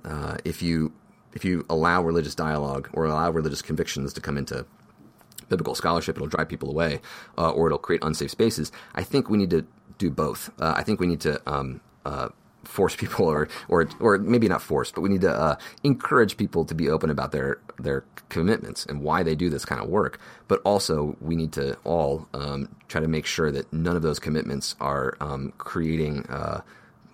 [0.03, 0.93] uh, if you
[1.33, 4.65] if you allow religious dialogue or allow religious convictions to come into
[5.49, 7.01] biblical scholarship, it'll drive people away,
[7.37, 8.71] uh, or it'll create unsafe spaces.
[8.95, 9.65] I think we need to
[9.97, 10.49] do both.
[10.59, 12.29] Uh, I think we need to um, uh,
[12.63, 16.65] force people, or or or maybe not force, but we need to uh, encourage people
[16.65, 20.19] to be open about their their commitments and why they do this kind of work.
[20.47, 24.19] But also, we need to all um, try to make sure that none of those
[24.19, 26.61] commitments are um, creating uh,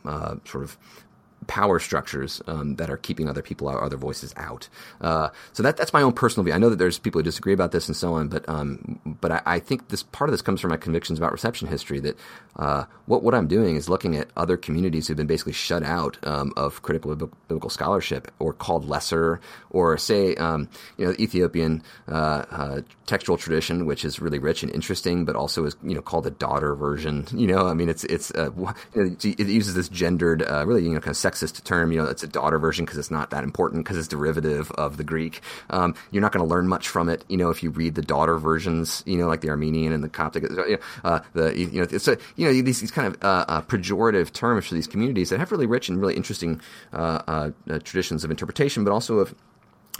[0.05, 0.77] uh, sort of
[1.47, 4.69] power structures um, that are keeping other people out, other voices out.
[5.01, 6.53] Uh, so that that's my own personal view.
[6.53, 9.31] I know that there's people who disagree about this and so on, but um, but
[9.31, 11.99] I, I, think this part of this comes from my convictions about reception history.
[11.99, 12.17] That
[12.55, 16.17] uh, what what I'm doing is looking at other communities who've been basically shut out
[16.25, 19.39] um, of critical biblical scholarship or called lesser,
[19.71, 24.71] or say um, you know Ethiopian uh, uh, textual tradition, which is really rich and
[24.71, 27.27] interesting, but also is you know called the daughter version.
[27.41, 28.51] You know, I mean it's it's uh,
[28.93, 31.91] it uses this gendered, uh, really you know kind of sexist term.
[31.91, 34.97] You know, it's a daughter version because it's not that important because it's derivative of
[34.97, 35.41] the Greek.
[35.69, 37.23] Um, you're not going to learn much from it.
[37.29, 40.09] You know, if you read the daughter versions, you know, like the Armenian and the
[40.09, 40.45] Coptic,
[41.03, 44.31] uh, the you know, it's a you know these these kind of uh, uh, pejorative
[44.31, 46.61] terms for these communities that have really rich and really interesting
[46.93, 47.51] uh, uh,
[47.83, 49.35] traditions of interpretation, but also of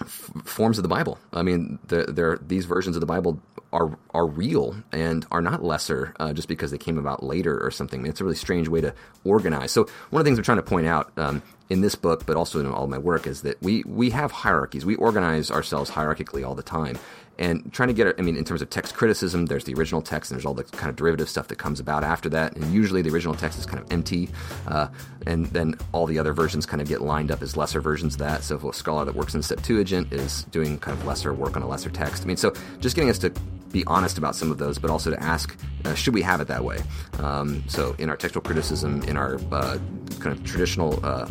[0.05, 1.17] forms of the Bible.
[1.33, 3.41] I mean, there these versions of the Bible
[3.73, 7.71] are are real and are not lesser uh, just because they came about later or
[7.71, 7.99] something.
[7.99, 9.71] I mean, it's a really strange way to organize.
[9.71, 12.35] So one of the things I'm trying to point out um, in this book, but
[12.35, 14.85] also in all my work, is that we we have hierarchies.
[14.85, 16.97] We organize ourselves hierarchically all the time,
[17.41, 20.29] and trying to get i mean, in terms of text criticism, there's the original text,
[20.29, 22.55] and there's all the kind of derivative stuff that comes about after that.
[22.55, 24.29] And usually, the original text is kind of empty,
[24.67, 24.87] uh,
[25.25, 28.19] and then all the other versions kind of get lined up as lesser versions of
[28.19, 28.43] that.
[28.43, 31.63] So, if a scholar that works in Septuagint is doing kind of lesser work on
[31.63, 33.31] a lesser text, I mean, so just getting us to
[33.71, 36.47] be honest about some of those, but also to ask, uh, should we have it
[36.47, 36.77] that way?
[37.19, 39.79] Um, so, in our textual criticism, in our uh,
[40.19, 41.27] kind of traditional uh,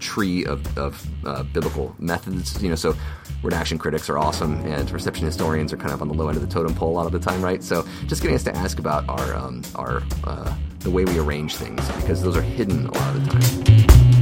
[0.00, 2.96] tree of, of uh, biblical methods, you know, so
[3.42, 6.46] redaction critics are awesome, and reception historians are kind of on the low end of
[6.46, 7.62] the totem pole a lot of the time, right?
[7.62, 11.56] So, just getting us to ask about our um, our uh, the way we arrange
[11.56, 14.21] things because those are hidden a lot of the time.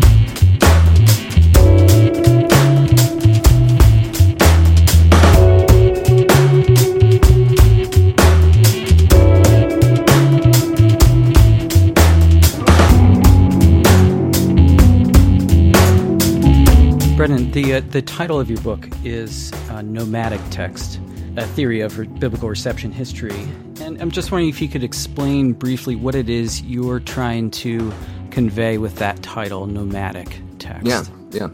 [17.20, 20.98] Brennan, the uh, the title of your book is uh, "Nomadic Text:
[21.36, 23.46] A Theory of Re- Biblical Reception History,"
[23.82, 27.92] and I'm just wondering if you could explain briefly what it is you're trying to
[28.30, 31.48] convey with that title, "Nomadic Text." Yeah, yeah.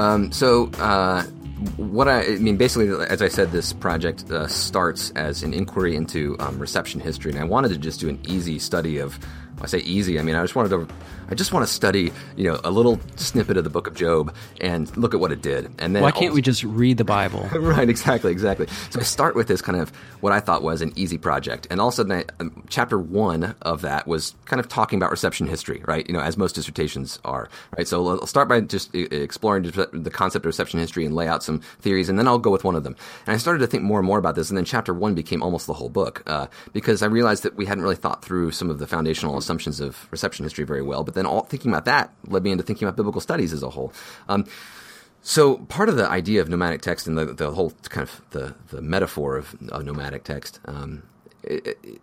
[0.00, 0.70] Um, so.
[0.78, 1.24] Uh,
[1.76, 5.96] what I, I, mean, basically, as I said, this project uh, starts as an inquiry
[5.96, 9.18] into um, reception history, and I wanted to just do an easy study of
[9.60, 10.18] I say easy.
[10.18, 10.88] I mean, I just wanted to,
[11.28, 14.34] I just want to study, you know, a little snippet of the book of Job
[14.60, 15.70] and look at what it did.
[15.78, 17.48] And then why can't we just read the Bible?
[17.52, 18.66] right, exactly, exactly.
[18.90, 19.90] So I start with this kind of
[20.20, 22.98] what I thought was an easy project, and all of a sudden, I, um, chapter
[22.98, 26.06] one of that was kind of talking about reception history, right?
[26.06, 27.86] You know, as most dissertations are, right?
[27.86, 31.60] So I'll start by just exploring the concept of reception history and lay out some
[31.80, 32.96] theories, and then I'll go with one of them.
[33.26, 35.42] And I started to think more and more about this, and then chapter one became
[35.42, 38.70] almost the whole book uh, because I realized that we hadn't really thought through some
[38.70, 41.02] of the foundational assumptions of reception history very well.
[41.04, 43.70] But then all, thinking about that led me into thinking about biblical studies as a
[43.70, 43.94] whole.
[44.28, 44.44] Um,
[45.22, 48.54] so part of the idea of nomadic text and the, the whole kind of the,
[48.68, 51.02] the metaphor of, nomadic text um,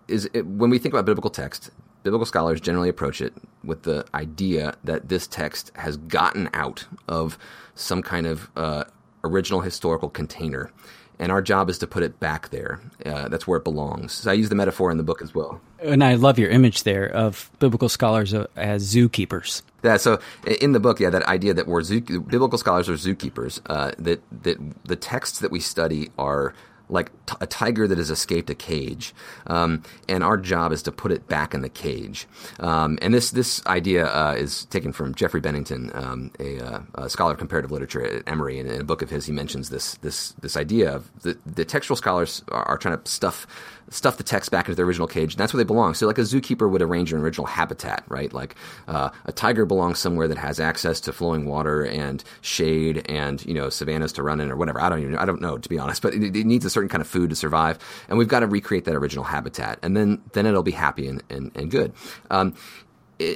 [0.07, 1.69] is it, when we think about biblical text,
[2.01, 7.37] biblical scholars generally approach it with the idea that this text has gotten out of
[7.75, 8.85] some kind of uh,
[9.23, 10.71] original historical container
[11.19, 12.81] and our job is to put it back there.
[13.05, 14.13] Uh, that's where it belongs.
[14.13, 15.61] So I use the metaphor in the book as well.
[15.85, 19.61] And I love your image there of biblical scholars as zookeepers.
[19.83, 20.19] Yeah, so
[20.61, 23.61] in the book, yeah, that idea that we're zoo, biblical scholars are zookeepers.
[23.67, 26.53] Uh, that that the texts that we study are
[26.89, 29.13] like t- a tiger that has escaped a cage,
[29.47, 32.27] um, and our job is to put it back in the cage.
[32.59, 37.09] Um, and this this idea uh, is taken from Geoffrey Bennington, um, a, uh, a,
[37.09, 39.95] scholar of comparative literature at Emory, and in a book of his, he mentions this
[39.95, 43.47] this this idea of the, the textual scholars are, are trying to stuff
[43.89, 45.93] stuff the text back into their original cage, and that's where they belong.
[45.93, 48.31] So, like a zookeeper would arrange an original habitat, right?
[48.33, 48.55] Like
[48.87, 53.53] uh, a tiger belongs somewhere that has access to flowing water and shade, and you
[53.53, 54.81] know savannas to run in, or whatever.
[54.81, 56.89] I don't even I don't know to be honest, but it, it needs a certain
[56.89, 60.21] kind of food to survive, and we've got to recreate that original habitat, and then
[60.33, 61.93] then it'll be happy and and, and good.
[62.29, 62.53] Um,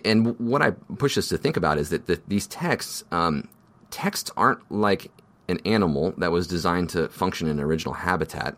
[0.06, 3.48] and what I push us to think about is that the, these texts um,
[3.92, 5.12] texts aren't like
[5.48, 8.56] an animal that was designed to function in an original habitat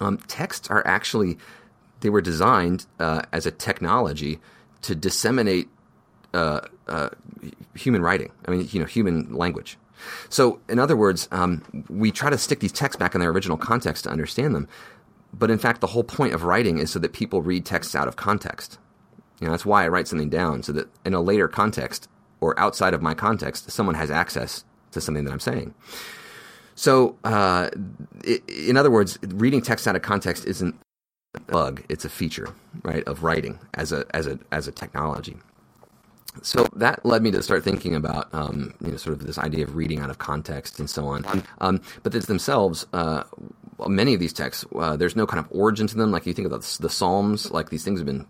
[0.00, 1.38] um, texts are actually
[2.00, 4.38] they were designed uh, as a technology
[4.82, 5.68] to disseminate
[6.34, 7.08] uh, uh,
[7.74, 8.30] human writing.
[8.46, 9.78] I mean, you know, human language.
[10.28, 13.56] So, in other words, um, we try to stick these texts back in their original
[13.56, 14.68] context to understand them.
[15.32, 18.08] But in fact, the whole point of writing is so that people read texts out
[18.08, 18.78] of context.
[19.40, 22.08] You know, that's why I write something down so that in a later context
[22.40, 25.74] or outside of my context, someone has access to something that I'm saying.
[26.74, 27.70] So, uh,
[28.24, 30.78] it, in other words, reading text out of context isn't
[31.34, 35.36] a bug; it's a feature, right, of writing as a as a as a technology.
[36.42, 39.64] So that led me to start thinking about, um, you know, sort of this idea
[39.64, 41.24] of reading out of context and so on.
[41.60, 43.24] Um, but themselves, uh,
[43.86, 46.10] many of these texts, uh, there's no kind of origin to them.
[46.10, 48.26] Like you think about the, the Psalms, like these things have been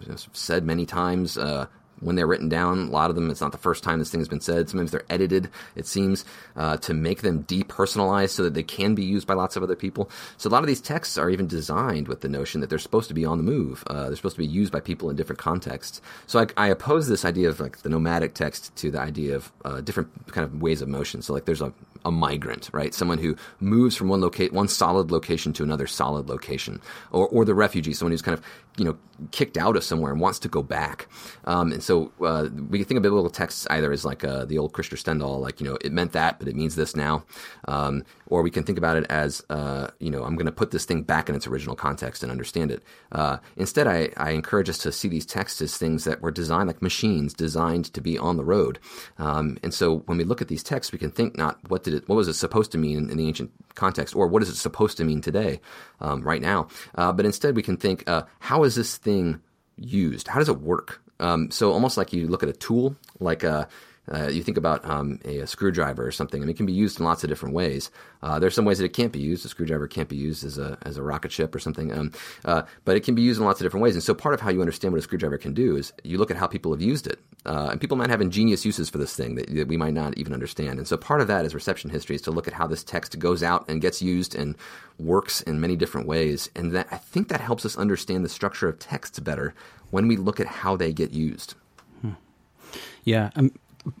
[0.00, 1.38] you know, said many times.
[1.38, 1.66] Uh,
[2.00, 2.88] when they're written down.
[2.88, 4.68] A lot of them, it's not the first time this thing has been said.
[4.68, 6.24] Sometimes they're edited, it seems,
[6.56, 9.76] uh, to make them depersonalized so that they can be used by lots of other
[9.76, 10.10] people.
[10.36, 13.08] So a lot of these texts are even designed with the notion that they're supposed
[13.08, 13.84] to be on the move.
[13.86, 16.00] Uh, they're supposed to be used by people in different contexts.
[16.26, 19.52] So I, I oppose this idea of like the nomadic text to the idea of
[19.64, 21.22] uh, different kind of ways of motion.
[21.22, 21.72] So like there's a,
[22.06, 22.94] a migrant, right?
[22.94, 27.44] Someone who moves from one locate one solid location to another solid location, or or
[27.44, 28.44] the refugee, someone who's kind of
[28.78, 28.96] you know
[29.30, 31.08] kicked out of somewhere and wants to go back.
[31.46, 34.58] Um, and so uh, we can think of biblical texts either as like uh, the
[34.58, 37.24] old Krister Stendahl, like you know it meant that, but it means this now,
[37.66, 40.70] um, or we can think about it as uh, you know I'm going to put
[40.70, 42.82] this thing back in its original context and understand it.
[43.10, 46.68] Uh, instead, I, I, encourage us to see these texts as things that were designed
[46.68, 48.78] like machines, designed to be on the road.
[49.18, 51.94] Um, and so when we look at these texts, we can think not what did
[51.96, 54.56] it, what was it supposed to mean in, the ancient context, or what is it
[54.56, 55.60] supposed to mean today,
[56.00, 59.40] um, right now, uh, but instead we can think uh, how is this thing
[59.76, 60.28] used?
[60.28, 61.02] How does it work?
[61.18, 63.68] Um, so almost like you look at a tool, like a
[64.12, 67.00] uh, you think about um, a, a, screwdriver or something, and it can be used
[67.00, 67.90] in lots of different ways.
[68.22, 69.44] Uh, there's some ways that it can't be used.
[69.44, 72.12] A screwdriver can't be used as a as a rocket ship or something, um,
[72.44, 73.94] uh, but it can be used in lots of different ways.
[73.94, 76.30] And so, part of how you understand what a screwdriver can do is you look
[76.30, 79.16] at how people have used it, uh, and people might have ingenious uses for this
[79.16, 80.78] thing that, that, we might not even understand.
[80.78, 83.18] And so, part of that is reception history is to look at how this text
[83.18, 84.54] goes out and gets used and
[84.98, 86.48] works in many different ways.
[86.54, 89.54] And that I think that helps us understand the structure of texts better
[89.90, 91.54] when we look at how they get used.
[92.02, 92.12] Hmm.
[93.04, 93.52] Yeah, um,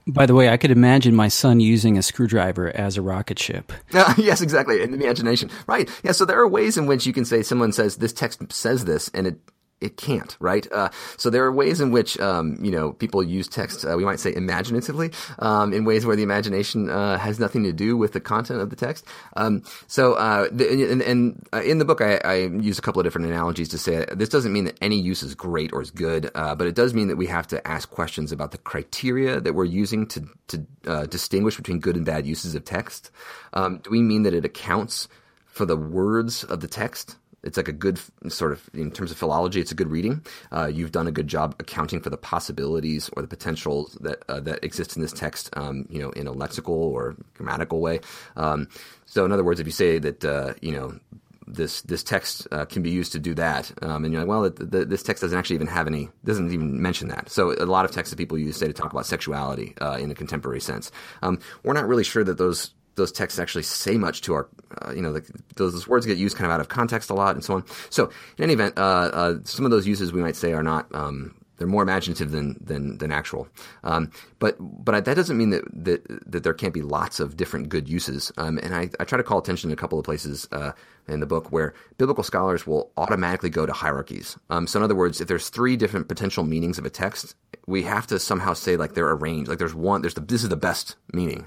[0.06, 3.72] by the way, I could imagine my son using a screwdriver as a rocket ship.
[3.92, 4.82] Uh, yes, exactly.
[4.82, 5.50] In the imagination.
[5.66, 5.88] Right.
[6.02, 6.12] Yeah.
[6.12, 9.08] So there are ways in which you can say someone says this text says this
[9.14, 9.40] and it
[9.80, 10.66] it can't, right?
[10.72, 13.84] Uh, so there are ways in which um, you know people use text.
[13.84, 17.72] Uh, we might say imaginatively, um, in ways where the imagination uh, has nothing to
[17.72, 19.04] do with the content of the text.
[19.36, 23.00] Um, so, uh, the, and, and uh, in the book, I, I, use a couple
[23.00, 25.90] of different analogies to say this doesn't mean that any use is great or is
[25.90, 29.40] good, uh, but it does mean that we have to ask questions about the criteria
[29.40, 33.10] that we're using to to distinguish between good and bad uses of text.
[33.52, 35.08] Um, do we mean that it accounts
[35.46, 37.16] for the words of the text?
[37.46, 40.66] It's like a good sort of in terms of philology it's a good reading uh,
[40.66, 44.62] you've done a good job accounting for the possibilities or the potentials that uh, that
[44.64, 48.00] exist in this text um, you know in a lexical or grammatical way
[48.36, 48.68] um,
[49.06, 50.98] so in other words if you say that uh, you know
[51.46, 54.42] this this text uh, can be used to do that, um, and you're like, well,
[54.50, 57.30] the, the, this text doesn't actually even have any, doesn't even mention that.
[57.30, 60.10] So a lot of texts that people use say to talk about sexuality uh, in
[60.10, 60.90] a contemporary sense.
[61.22, 64.48] Um, we're not really sure that those those texts actually say much to our,
[64.82, 65.20] uh, you know, the,
[65.56, 67.64] those, those, words get used kind of out of context a lot and so on.
[67.90, 70.92] So, in any event, uh, uh, some of those uses we might say are not.
[70.94, 73.48] Um, they're more imaginative than than, than actual,
[73.82, 77.68] um, but but that doesn't mean that, that that there can't be lots of different
[77.68, 78.30] good uses.
[78.36, 80.72] Um, and I, I try to call attention to a couple of places uh,
[81.08, 84.36] in the book where biblical scholars will automatically go to hierarchies.
[84.50, 87.34] Um, so in other words, if there's three different potential meanings of a text,
[87.66, 89.48] we have to somehow say like they're arranged.
[89.48, 91.46] Like there's one, there's the this is the best meaning.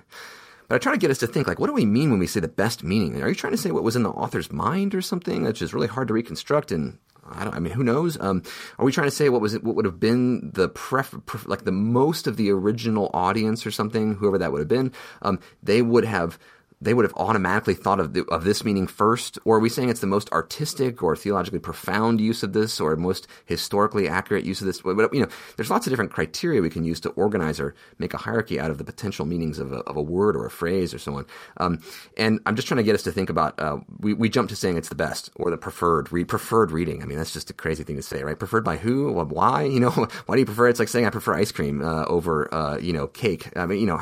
[0.69, 2.27] But I try to get us to think, like, what do we mean when we
[2.27, 3.21] say the best meaning?
[3.21, 5.73] Are you trying to say what was in the author's mind or something that's just
[5.73, 6.71] really hard to reconstruct?
[6.71, 8.19] And I don't, I mean, who knows?
[8.19, 8.43] Um,
[8.77, 11.47] are we trying to say what was it, what would have been the pref, pref,
[11.47, 14.93] like the most of the original audience or something, whoever that would have been?
[15.23, 16.37] Um, they would have
[16.81, 19.37] they would have automatically thought of, the, of this meaning first?
[19.43, 22.95] Or are we saying it's the most artistic or theologically profound use of this or
[22.95, 24.81] most historically accurate use of this?
[24.81, 28.13] But, You know, there's lots of different criteria we can use to organize or make
[28.13, 30.93] a hierarchy out of the potential meanings of a, of a word or a phrase
[30.93, 31.25] or so on.
[31.57, 31.81] Um,
[32.15, 34.55] and I'm just trying to get us to think about, uh, we, we jump to
[34.55, 37.03] saying it's the best or the preferred, read, preferred reading.
[37.03, 38.39] I mean, that's just a crazy thing to say, right?
[38.39, 39.11] Preferred by who?
[39.11, 39.63] Why?
[39.63, 39.89] You know,
[40.25, 40.69] why do you prefer?
[40.69, 43.49] It's like saying I prefer ice cream uh, over, uh, you know, cake.
[43.57, 43.99] I mean, you know,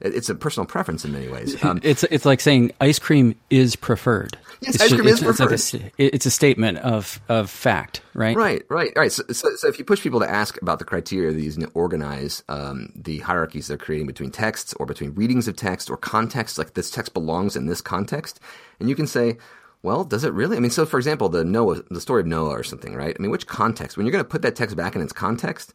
[0.00, 1.62] it's a personal preference in many ways.
[1.62, 4.36] Um, it's it's like saying ice cream is preferred.
[4.60, 5.52] Yes, it's ice cream just, is it's, preferred.
[5.52, 8.36] It's, like a, it's a statement of of fact, right?
[8.36, 9.12] Right, right, right.
[9.12, 11.66] So, so, so, if you push people to ask about the criteria they use to
[11.74, 16.58] organize um, the hierarchies they're creating between texts or between readings of text or context,
[16.58, 18.40] like this text belongs in this context,
[18.80, 19.36] and you can say,
[19.82, 20.56] well, does it really?
[20.56, 23.14] I mean, so for example, the Noah, the story of Noah or something, right?
[23.16, 23.96] I mean, which context?
[23.96, 25.74] When you're going to put that text back in its context,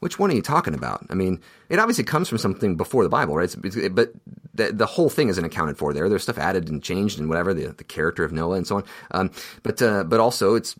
[0.00, 1.06] which one are you talking about?
[1.10, 3.54] I mean, it obviously comes from something before the Bible, right?
[3.64, 4.12] It's, it, but
[4.54, 6.08] the, the, whole thing isn't accounted for there.
[6.08, 8.84] There's stuff added and changed and whatever, the, the character of Noah and so on.
[9.12, 9.30] Um,
[9.62, 10.74] but uh, but also it's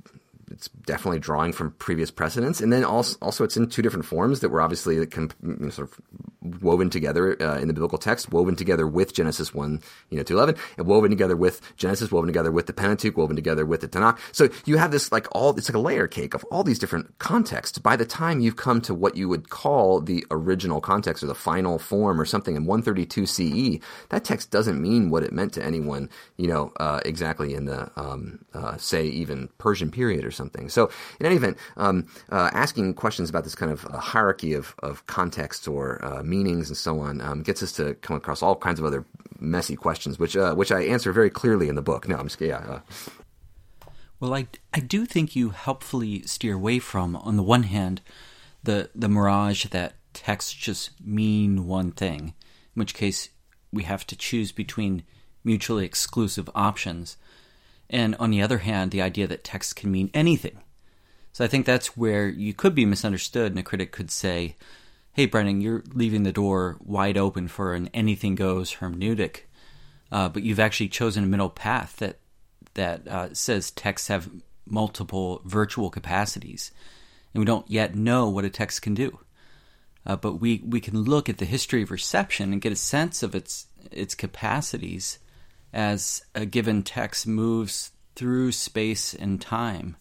[0.50, 4.40] it's definitely drawing from previous precedents, and then also also it's in two different forms
[4.40, 8.32] that were obviously can, you know, sort of woven together uh, in the biblical text,
[8.32, 9.80] woven together with Genesis one,
[10.10, 13.36] you know, to eleven, and woven together with Genesis, woven together with the Pentateuch, woven
[13.36, 14.18] together with the Tanakh.
[14.32, 17.18] So you have this like all it's like a layer cake of all these different
[17.18, 17.78] contexts.
[17.78, 21.34] By the time you've come to what you would call the original context or the
[21.34, 25.64] final form or something in 132 CE, that text doesn't mean what it meant to
[25.64, 30.68] anyone, you know, uh, exactly in the um, uh, say even Persian period or something.
[30.68, 34.74] So in any event, um, uh, asking questions about this kind of uh, hierarchy of
[34.82, 38.56] of context or uh, meanings and so on um, gets us to come across all
[38.56, 39.04] kinds of other
[39.40, 42.08] messy questions, which uh, which I answer very clearly in the book.
[42.08, 42.80] No, I'm just yeah.
[44.18, 48.00] Well, I, I do think you helpfully steer away from, on the one hand,
[48.62, 52.20] the, the mirage that texts just mean one thing,
[52.74, 53.28] in which case
[53.70, 55.02] we have to choose between
[55.44, 57.18] mutually exclusive options,
[57.88, 60.58] and on the other hand, the idea that text can mean anything.
[61.32, 64.56] So I think that's where you could be misunderstood, and a critic could say,
[65.12, 69.40] hey, Brennan, you're leaving the door wide open for an anything goes hermeneutic,
[70.10, 72.18] uh, but you've actually chosen a middle path that
[72.74, 74.30] that uh, says texts have
[74.66, 76.70] multiple virtual capacities,
[77.32, 79.18] and we don't yet know what a text can do.
[80.04, 83.22] Uh, but we, we can look at the history of reception and get a sense
[83.22, 85.18] of its its capacities
[85.72, 89.96] as a given text moves through space and time.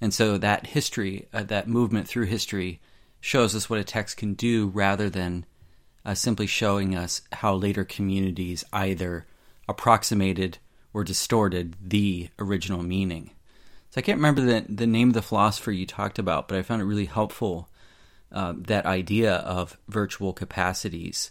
[0.00, 2.80] And so that history, uh, that movement through history,
[3.20, 5.46] shows us what a text can do rather than
[6.04, 9.26] uh, simply showing us how later communities either
[9.68, 10.58] approximated
[10.92, 13.30] or distorted the original meaning.
[13.90, 16.62] So I can't remember the, the name of the philosopher you talked about, but I
[16.62, 17.68] found it really helpful
[18.32, 21.30] uh, that idea of virtual capacities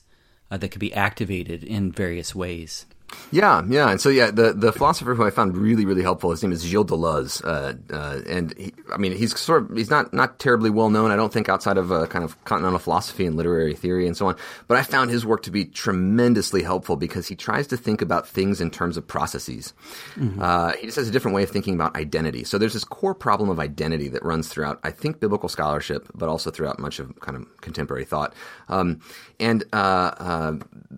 [0.50, 2.86] uh, that could be activated in various ways.
[3.32, 6.44] Yeah, yeah, and so yeah, the the philosopher who I found really really helpful, his
[6.44, 10.14] name is Gilles Deleuze, uh, uh, and he, I mean he's sort of he's not
[10.14, 13.36] not terribly well known, I don't think, outside of uh, kind of continental philosophy and
[13.36, 14.36] literary theory and so on.
[14.68, 18.28] But I found his work to be tremendously helpful because he tries to think about
[18.28, 19.74] things in terms of processes.
[20.16, 20.42] Mm-hmm.
[20.42, 22.44] Uh, he just has a different way of thinking about identity.
[22.44, 26.30] So there's this core problem of identity that runs throughout, I think, biblical scholarship, but
[26.30, 28.34] also throughout much of kind of contemporary thought.
[28.70, 29.02] Um,
[29.44, 30.52] and uh, uh,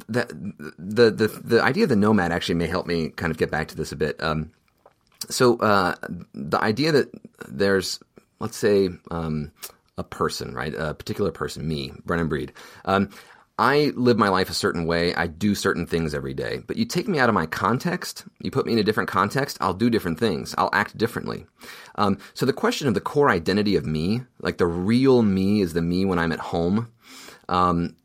[0.07, 0.25] the,
[0.77, 3.67] the the the idea of the nomad actually may help me kind of get back
[3.69, 4.21] to this a bit.
[4.21, 4.51] Um,
[5.29, 5.95] so uh,
[6.33, 7.09] the idea that
[7.47, 7.99] there's,
[8.39, 9.51] let's say, um,
[9.97, 12.53] a person, right, a particular person, me, Brennan Breed.
[12.85, 13.09] Um,
[13.57, 15.15] I live my life a certain way.
[15.15, 16.61] I do certain things every day.
[16.67, 19.57] But you take me out of my context, you put me in a different context,
[19.61, 20.53] I'll do different things.
[20.57, 21.45] I'll act differently.
[21.95, 25.71] Um, so the question of the core identity of me, like the real me is
[25.71, 26.91] the me when I'm at home,
[27.49, 27.95] um,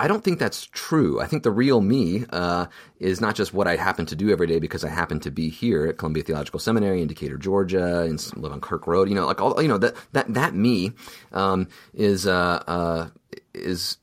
[0.00, 1.20] I don't think that's true.
[1.20, 2.66] I think the real me uh,
[3.00, 5.48] is not just what I happen to do every day because I happen to be
[5.48, 9.08] here at Columbia Theological Seminary in Decatur, Georgia, and live on Kirk Road.
[9.08, 10.92] You know, like all you know that that that me
[11.32, 13.08] um, is uh, uh,
[13.54, 13.96] is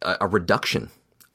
[0.00, 0.90] a, a reduction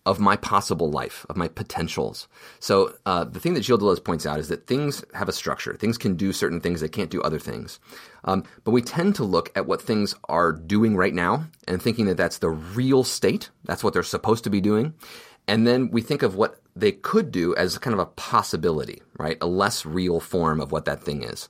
[0.09, 2.27] of my possible life, of my potentials.
[2.59, 5.75] So uh, the thing that Gilles Deleuze points out is that things have a structure.
[5.75, 7.79] Things can do certain things; they can't do other things.
[8.23, 12.07] Um, but we tend to look at what things are doing right now and thinking
[12.07, 13.51] that that's the real state.
[13.65, 14.95] That's what they're supposed to be doing.
[15.47, 19.37] And then we think of what they could do as kind of a possibility, right?
[19.41, 21.49] A less real form of what that thing is.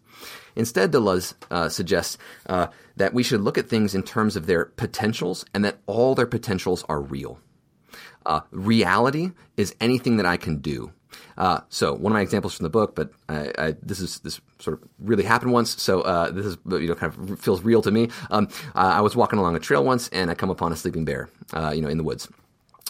[0.57, 4.65] Instead, Deleuze uh, suggests uh, that we should look at things in terms of their
[4.65, 7.39] potentials and that all their potentials are real.
[8.29, 10.93] Uh, reality is anything that I can do.
[11.35, 14.39] Uh, so one of my examples from the book, but I, I, this is this
[14.59, 17.81] sort of really happened once, so uh, this is you know kind of feels real
[17.81, 18.09] to me.
[18.29, 21.05] Um, uh, I was walking along a trail once, and I come upon a sleeping
[21.05, 22.29] bear, uh, you know, in the woods.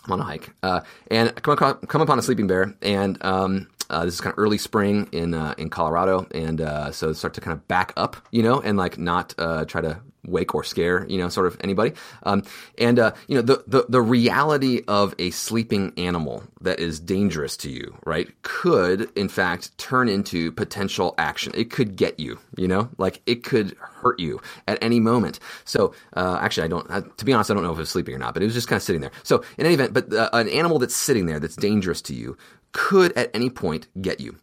[0.08, 0.82] On a hike, uh,
[1.12, 4.34] and I come, across, come upon a sleeping bear, and um, uh, this is kind
[4.34, 7.94] of early spring in uh, in Colorado, and uh, so start to kind of back
[7.96, 10.00] up, you know, and like not uh, try to
[10.30, 11.94] wake or scare, you know, sort of anybody.
[12.24, 12.44] Um,
[12.78, 17.58] and uh, you know, the, the the reality of a sleeping animal that is dangerous
[17.58, 21.54] to you, right, could in fact turn into potential action.
[21.56, 25.40] It could get you, you know, like it could hurt you at any moment.
[25.66, 27.18] So uh, actually, I don't.
[27.18, 28.56] To be honest, I don't know if it was sleeping or not, but it was
[28.56, 29.12] just kind of sitting there.
[29.24, 32.38] So in any event, but uh, an animal that's sitting there that's dangerous to you
[32.72, 34.38] could at any point get you.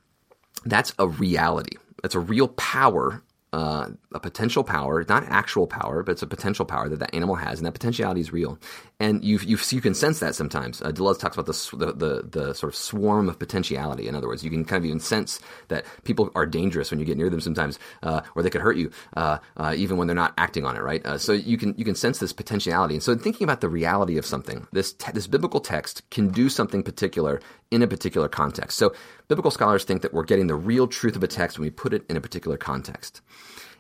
[0.65, 1.77] That's a reality.
[2.03, 3.23] That's a real power
[3.57, 7.37] uh, a potential power, not actual power, but it's a potential power that that animal
[7.37, 8.59] has, and that potentiality is real.
[8.99, 10.81] And you you you can sense that sometimes.
[10.81, 14.09] Uh, Deleuze talks about the, the, the the sort of swarm of potentiality.
[14.09, 15.39] In other words, you can kind of even sense
[15.69, 18.79] that people are dangerous when you get near them sometimes, uh, or they could hurt
[18.79, 20.81] you, uh, uh even when they're not acting on it.
[20.81, 21.05] Right.
[21.05, 22.95] Uh, so you can you can sense this potentiality.
[22.95, 26.49] And so thinking about the reality of something, this te- this biblical text can do
[26.49, 27.41] something particular
[27.71, 28.79] in a particular context.
[28.79, 28.95] So
[29.29, 31.93] biblical scholars think that we're getting the real truth of a text when we put
[31.93, 33.21] it in a particular context.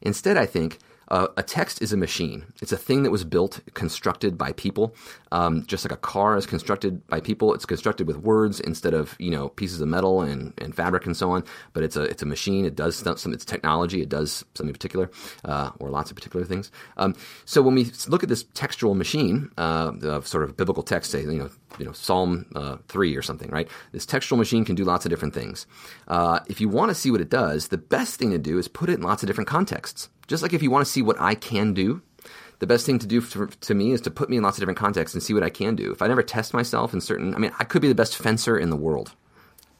[0.02, 0.78] Instead, I think
[1.08, 2.44] uh, a text is a machine.
[2.60, 4.94] It's a thing that was built, constructed by people,
[5.32, 7.54] um, just like a car is constructed by people.
[7.54, 11.16] It's constructed with words instead of you know pieces of metal and, and fabric and
[11.16, 11.44] so on.
[11.72, 12.64] But it's a it's a machine.
[12.64, 13.32] It does some.
[13.32, 14.02] It's technology.
[14.02, 15.10] It does something particular,
[15.44, 16.70] uh, or lots of particular things.
[16.96, 21.10] Um, so when we look at this textual machine uh, of sort of biblical text,
[21.10, 23.68] say you know you know Psalm uh, three or something, right?
[23.92, 25.66] This textual machine can do lots of different things.
[26.08, 28.68] Uh, if you want to see what it does, the best thing to do is
[28.68, 30.08] put it in lots of different contexts.
[30.26, 32.02] Just like if you want to see what I can do,
[32.58, 34.60] the best thing to do for, to me is to put me in lots of
[34.60, 35.92] different contexts and see what I can do.
[35.92, 38.58] If I never test myself in certain, I mean, I could be the best fencer
[38.58, 39.12] in the world.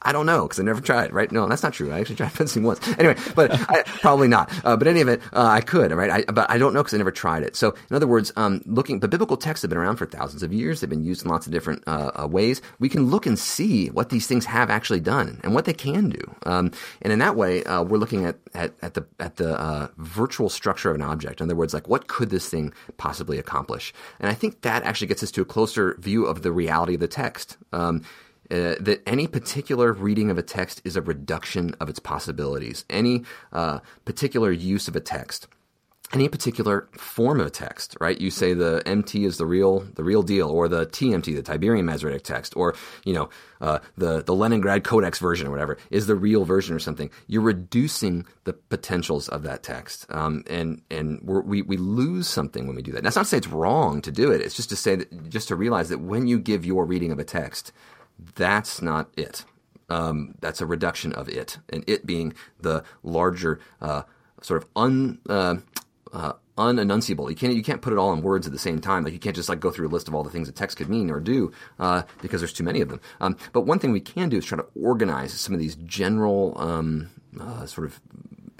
[0.01, 1.13] I don't know because I never tried.
[1.13, 1.31] Right?
[1.31, 1.91] No, that's not true.
[1.91, 2.85] I actually tried fencing once.
[2.97, 4.51] Anyway, but I, probably not.
[4.65, 5.91] Uh, but any of it, uh, I could.
[5.91, 6.09] Right?
[6.09, 7.55] I, but I don't know because I never tried it.
[7.55, 10.53] So, in other words, um, looking, but biblical texts have been around for thousands of
[10.53, 10.81] years.
[10.81, 12.61] They've been used in lots of different uh, uh, ways.
[12.79, 16.09] We can look and see what these things have actually done and what they can
[16.09, 16.35] do.
[16.45, 16.71] Um,
[17.01, 20.49] and in that way, uh, we're looking at, at, at the at the uh, virtual
[20.49, 21.41] structure of an object.
[21.41, 23.93] In other words, like what could this thing possibly accomplish?
[24.19, 26.99] And I think that actually gets us to a closer view of the reality of
[26.99, 27.57] the text.
[27.71, 28.03] Um,
[28.49, 32.85] uh, that any particular reading of a text is a reduction of its possibilities.
[32.89, 35.47] Any uh, particular use of a text,
[36.13, 38.19] any particular form of a text, right?
[38.19, 41.85] You say the MT is the real, the real deal, or the TMT, the Tiberian
[41.85, 43.29] Masoretic text, or you know
[43.59, 47.09] uh, the the Leningrad Codex version or whatever is the real version or something.
[47.27, 52.77] You're reducing the potentials of that text, um, and and we we lose something when
[52.77, 53.03] we do that.
[53.03, 54.39] That's not to say it's wrong to do it.
[54.39, 57.19] It's just to say that just to realize that when you give your reading of
[57.19, 57.73] a text
[58.35, 59.45] that's not it.
[59.89, 64.03] Um, that's a reduction of it, and it being the larger uh,
[64.41, 65.19] sort of un.
[65.29, 65.57] Uh,
[66.13, 67.29] uh, unenunciable.
[67.29, 69.03] You can't you can't put it all in words at the same time.
[69.03, 70.77] Like you can't just like go through a list of all the things a text
[70.77, 72.99] could mean or do uh, because there's too many of them.
[73.21, 76.59] Um, but one thing we can do is try to organize some of these general
[76.59, 77.09] um,
[77.39, 78.01] uh, sort of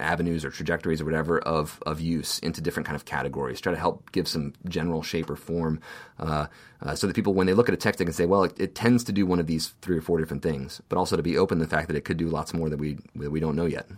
[0.00, 3.60] avenues or trajectories or whatever of, of use into different kind of categories.
[3.60, 5.80] Try to help give some general shape or form
[6.18, 6.46] uh,
[6.82, 8.58] uh, so that people, when they look at a text, they can say, well, it,
[8.58, 11.22] it, tends to do one of these three or four different things, but also to
[11.22, 13.40] be open to the fact that it could do lots more that we, that we
[13.40, 13.88] don't know yet.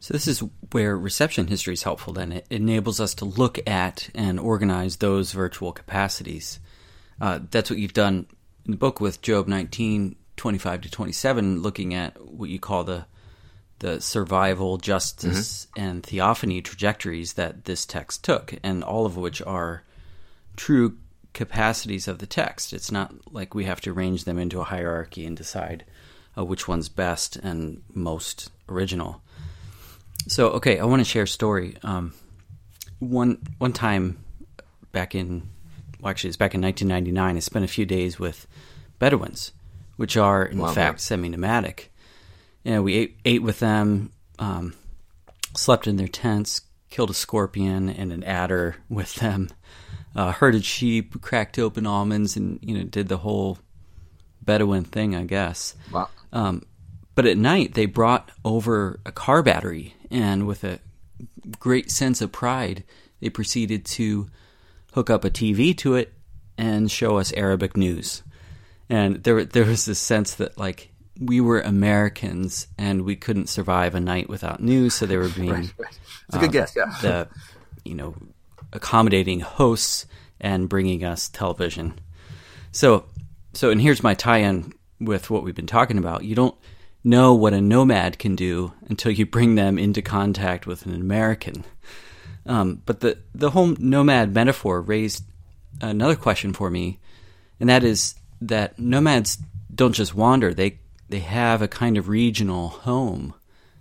[0.00, 2.12] So this is where reception history is helpful.
[2.12, 6.58] Then it enables us to look at and organize those virtual capacities.
[7.20, 8.26] Uh, that's what you've done
[8.64, 13.06] in the book with Job 19, 25 to 27, looking at what you call the
[13.82, 15.84] the survival, justice, mm-hmm.
[15.84, 19.82] and theophany trajectories that this text took, and all of which are
[20.56, 20.96] true
[21.34, 22.72] capacities of the text.
[22.72, 25.84] It's not like we have to arrange them into a hierarchy and decide
[26.38, 29.20] uh, which one's best and most original.
[30.28, 31.76] So, okay, I want to share a story.
[31.82, 32.14] Um,
[33.00, 34.22] one one time
[34.92, 35.48] back in,
[36.00, 37.36] well, actually, it's back in 1999.
[37.36, 38.46] I spent a few days with
[39.00, 39.50] Bedouins,
[39.96, 41.91] which are in wow, fact semi-nomadic
[42.64, 44.74] you know, we ate, ate with them, um,
[45.56, 49.48] slept in their tents, killed a scorpion and an adder with them,
[50.14, 53.58] uh, herded sheep, cracked open almonds, and you know did the whole
[54.42, 55.74] Bedouin thing, I guess.
[55.90, 56.08] Wow.
[56.32, 56.62] Um,
[57.14, 60.78] but at night they brought over a car battery, and with a
[61.58, 62.84] great sense of pride,
[63.20, 64.28] they proceeded to
[64.92, 66.12] hook up a TV to it
[66.58, 68.22] and show us Arabic news.
[68.88, 70.91] And there, there was this sense that like
[71.26, 75.50] we were Americans and we couldn't survive a night without news, so they were being
[75.50, 75.98] right, right.
[76.28, 76.96] It's a good uh, guess, yeah.
[77.00, 77.28] the
[77.84, 78.14] you know
[78.72, 80.06] accommodating hosts
[80.40, 81.98] and bringing us television.
[82.72, 83.04] So
[83.52, 86.24] so and here's my tie-in with what we've been talking about.
[86.24, 86.56] You don't
[87.04, 91.64] know what a nomad can do until you bring them into contact with an American.
[92.46, 95.24] Um, but the the whole nomad metaphor raised
[95.80, 96.98] another question for me,
[97.60, 99.38] and that is that nomads
[99.72, 100.78] don't just wander; they
[101.12, 103.34] they have a kind of regional home.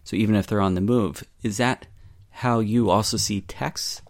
[0.03, 1.87] So even if they're on the move, is that
[2.29, 4.01] how you also see texts?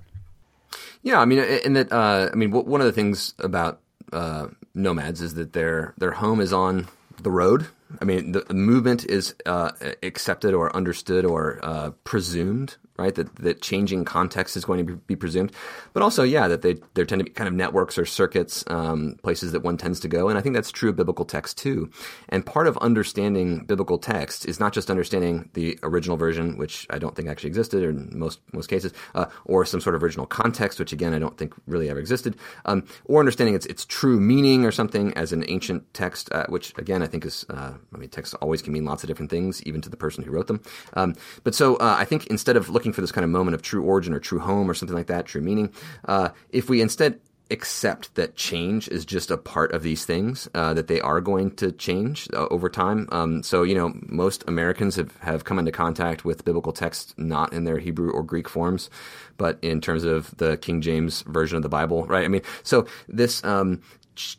[1.04, 3.80] Yeah, I mean, and that uh, I mean, one of the things about
[4.12, 6.88] uh, nomads is that their their home is on
[7.22, 7.68] the road.
[8.02, 13.16] I mean, the, movement is uh, accepted or understood or uh, presumed right?
[13.16, 15.52] That that changing context is going to be, presumed,
[15.94, 19.18] but also, yeah, that they there tend to be kind of networks or circuits, um,
[19.24, 21.90] places that one tends to go, and I think that's true of biblical text too.
[22.30, 27.00] And part of understanding biblical text is not just understanding the original version, which I
[27.00, 30.80] don't think actually existed in most most cases, uh, or some sort of original context,
[30.80, 32.36] which again I don't think really ever existed,
[32.66, 36.78] um, or understanding its its true meaning or something as an ancient text, uh, which
[36.78, 39.64] again I think is, uh, I mean, texts always can mean lots of different things,
[39.64, 40.62] even to the person who wrote them.
[40.94, 43.56] Um, but so uh, I think instead of looking looking for this kind of moment
[43.56, 45.72] of true origin or true home or something like that, true meaning,
[46.06, 47.20] uh, if we instead
[47.50, 51.52] accept that change is just a part of these things, uh, that they are going
[51.52, 53.10] to change uh, over time.
[53.12, 57.52] Um, so, you know, most Americans have, have come into contact with biblical texts not
[57.52, 58.90] in their Hebrew or Greek forms,
[59.38, 62.24] but in terms of the King James version of the Bible, right?
[62.24, 63.82] I mean, so this, um,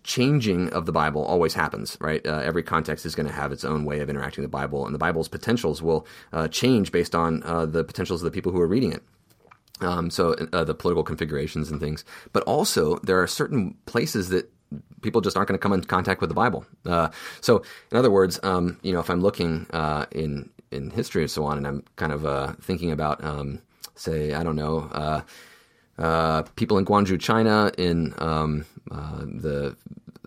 [0.05, 2.25] changing of the Bible always happens, right?
[2.27, 4.85] Uh, every context is going to have its own way of interacting with the Bible,
[4.85, 8.53] and the Bible's potentials will uh, change based on uh, the potentials of the people
[8.53, 9.03] who are reading it.
[9.81, 14.51] Um, so uh, the political configurations and things, but also there are certain places that
[15.01, 16.65] people just aren't going to come in contact with the Bible.
[16.87, 17.09] Uh,
[17.41, 21.31] so, in other words, um, you know, if I'm looking uh, in in history and
[21.31, 23.61] so on, and I'm kind of thinking about, um,
[23.95, 25.25] say, I don't know
[26.57, 29.77] people in Guangzhou, China, in um, uh, the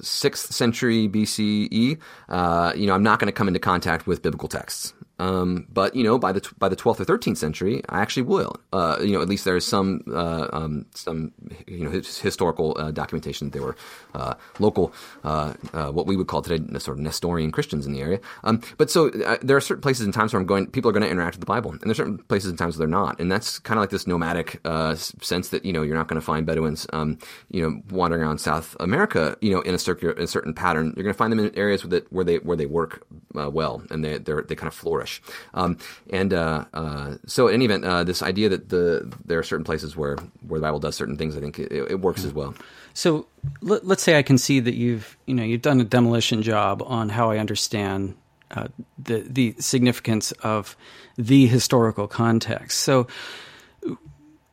[0.01, 1.99] sixth century BCE.
[2.29, 4.93] Uh, you know, I'm not going to come into contact with biblical texts.
[5.19, 8.55] Um, but you know, by the by the 12th or 13th century, I actually will.
[8.73, 11.31] Uh, you know, at least there is some uh, um, some
[11.67, 13.75] you know historical uh, documentation that there were
[14.13, 14.93] uh, local
[15.23, 18.19] uh, uh, what we would call today sort of Nestorian Christians in the area.
[18.43, 19.09] Um, but so
[19.41, 20.67] there are certain places and times where I'm going.
[20.67, 22.85] People are going to interact with the Bible, and there's certain places and times where
[22.85, 23.19] they're not.
[23.19, 24.59] And that's kind of like this nomadic
[24.99, 27.17] sense that you know you're not going to find Bedouins, um,
[27.49, 30.93] you know, wandering around South America, you know, in a circular in a certain pattern.
[30.97, 34.17] You're going to find them in areas where they where they work well and they
[34.17, 35.21] they kind of flourish flourish.
[35.53, 35.77] Um,
[36.09, 39.63] and uh, uh, so, in any event, uh, this idea that the there are certain
[39.63, 42.53] places where where the Bible does certain things, I think it, it works as well.
[42.93, 43.27] So,
[43.61, 46.83] let, us say I can see that you've you know you've done a demolition job
[46.85, 48.15] on how I understand
[48.51, 50.75] uh, the the significance of
[51.17, 52.79] the historical context.
[52.81, 53.07] So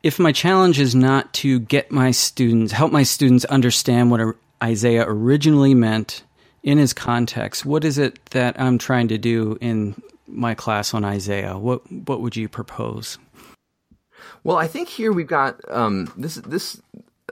[0.01, 5.05] if my challenge is not to get my students, help my students understand what Isaiah
[5.07, 6.23] originally meant
[6.61, 11.03] in his context, what is it that I'm trying to do in my class on
[11.05, 13.17] Isaiah, what what would you propose?
[14.43, 16.81] Well, I think here we've got um, this this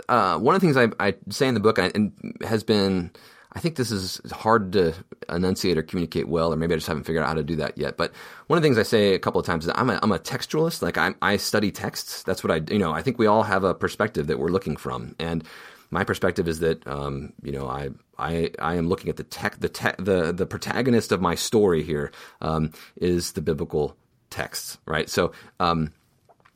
[0.10, 2.12] uh, one of the things I, I, say in the book and
[2.42, 3.12] has been.
[3.54, 4.94] I think this is hard to
[5.28, 7.78] enunciate or communicate well, or maybe I just haven't figured out how to do that
[7.78, 7.98] yet.
[7.98, 8.14] But
[8.48, 10.20] one of the things I say a couple of times is I'm a, I'm a
[10.20, 10.82] textualist.
[10.82, 12.24] Like I, I study texts.
[12.24, 14.78] That's what I, you know, I think we all have a perspective that we're looking
[14.78, 15.18] from.
[15.20, 15.44] And
[15.92, 19.60] my perspective is that um, you know I I I am looking at the tech
[19.60, 19.70] the
[20.00, 22.12] the the protagonist of my story here
[22.42, 23.96] um, is the biblical
[24.30, 25.10] texts, right?
[25.10, 25.32] So.
[25.60, 25.94] Um,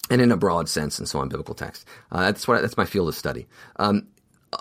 [0.08, 1.84] and in a broad sense, and so on, biblical text.
[2.12, 3.48] Uh, that's what that's my field of study.
[3.78, 4.06] Um,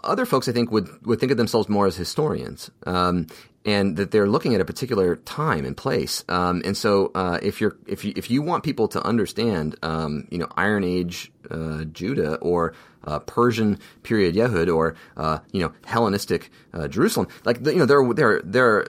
[0.02, 3.26] other folks, I think, would would think of themselves more as historians, um,
[3.64, 6.24] and that they're looking at a particular time and place.
[6.28, 10.28] Um, and so, uh, if you're if you if you want people to understand, um,
[10.30, 15.72] you know, Iron Age uh, Judah or uh, Persian period Yehud or uh, you know
[15.86, 17.28] Hellenistic uh, Jerusalem.
[17.44, 18.86] Like you know there there there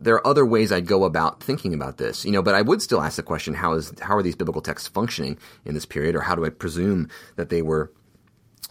[0.00, 2.82] there are other ways I'd go about thinking about this, you know, but I would
[2.82, 6.14] still ask the question: How is how are these biblical texts functioning in this period,
[6.14, 7.92] or how do I presume that they were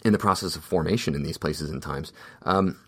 [0.05, 2.14] in the process of formation in these places and times?
[2.43, 2.80] Um,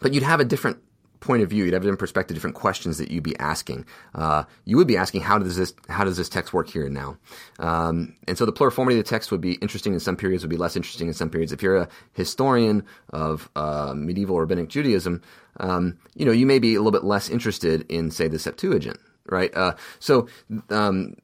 [0.00, 0.78] but you'd have a different
[1.26, 3.84] point of view, you'd have different perspective, different questions that you'd be asking.
[4.14, 6.94] Uh, you would be asking, how does this how does this text work here and
[6.94, 7.16] now?
[7.58, 10.50] Um, and so the pluriformity of the text would be interesting in some periods, would
[10.50, 11.52] be less interesting in some periods.
[11.52, 15.22] If you're a historian of uh, medieval rabbinic Judaism,
[15.58, 18.98] um, you know you may be a little bit less interested in, say, the Septuagint
[19.28, 19.54] right?
[19.56, 20.28] Uh, so
[20.70, 21.14] um,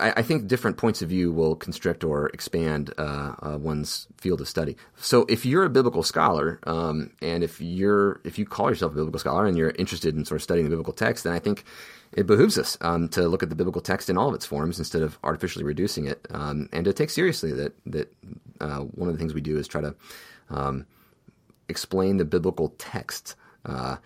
[0.00, 4.40] I, I, think different points of view will constrict or expand uh, uh, one's field
[4.40, 4.76] of study.
[4.96, 8.96] So if you're a biblical scholar, um, and if you're if you call yourself a
[8.96, 11.64] biblical scholar and you're interested in sort of studying the biblical text, then I think
[12.12, 14.78] it behooves us um, to look at the biblical text in all of its forms
[14.78, 18.12] instead of artificially reducing it, um, and to take seriously that that
[18.60, 19.94] uh, one of the things we do is try to
[20.50, 20.86] um,
[21.68, 23.96] explain the biblical text uh,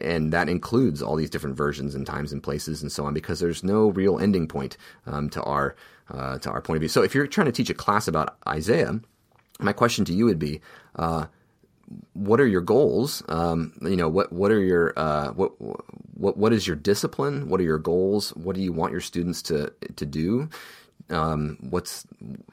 [0.00, 3.40] and that includes all these different versions and times and places and so on because
[3.40, 5.76] there's no real ending point um, to our
[6.10, 6.88] uh, to our point of view.
[6.88, 9.00] So if you're trying to teach a class about Isaiah,
[9.60, 10.60] my question to you would be.
[10.96, 11.26] Uh,
[12.14, 13.22] what are your goals?
[13.28, 15.52] Um, you know, what what are your uh, what
[16.14, 17.48] what what is your discipline?
[17.48, 18.30] What are your goals?
[18.30, 20.48] What do you want your students to to do?
[21.10, 22.06] Um, what's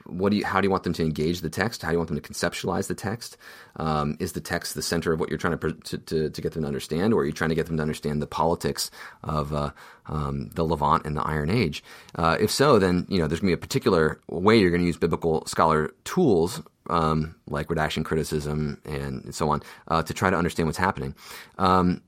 [0.05, 1.81] what do you how do you want them to engage the text?
[1.81, 3.37] How do you want them to conceptualize the text?
[3.75, 6.63] Um, is the text the center of what you're trying to, to, to, get them
[6.63, 8.91] to understand, or are you trying to get them to understand the politics
[9.23, 9.71] of uh,
[10.07, 11.83] um, the Levant and the Iron Age?
[12.15, 14.81] Uh, if so, then you know there's going to be a particular way you're going
[14.81, 20.29] to use biblical scholar tools um, like redaction criticism and so on uh, to try
[20.29, 21.15] to understand what's happening.
[21.57, 22.01] Um,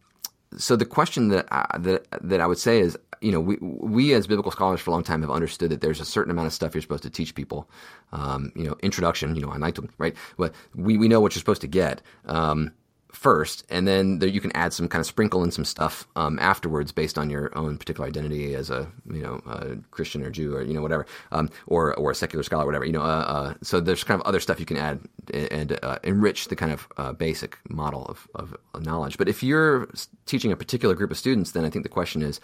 [0.58, 4.14] so the question that I, that that I would say is, you know, we we
[4.14, 6.54] as biblical scholars for a long time have understood that there's a certain amount of
[6.54, 7.70] stuff you're supposed to teach people.
[8.12, 11.34] Um, you know, introduction, you know, I like to right, but we we know what
[11.34, 12.02] you're supposed to get.
[12.26, 12.72] Um,
[13.12, 16.40] first, and then there, you can add some kind of sprinkle in some stuff um,
[16.40, 20.56] afterwards based on your own particular identity as a you know a Christian or Jew
[20.56, 22.86] or you know whatever, um, or or a secular scholar, or whatever.
[22.86, 25.00] You know, uh, uh, so there's kind of other stuff you can add
[25.34, 29.18] and uh, enrich the kind of uh, basic model of, of knowledge.
[29.18, 29.88] But if you're
[30.26, 32.40] teaching a particular group of students, then I think the question is,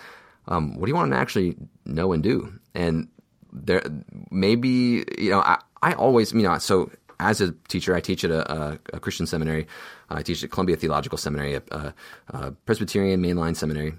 [0.48, 2.52] um, what do you want to actually know and do?
[2.74, 3.08] And
[3.52, 3.82] there,
[4.32, 8.32] maybe you know, I, I always, you know, so as a teacher, I teach at
[8.32, 9.68] a, a Christian seminary.
[10.10, 11.93] I teach at Columbia Theological Seminary, a,
[12.30, 13.93] a Presbyterian mainline seminary.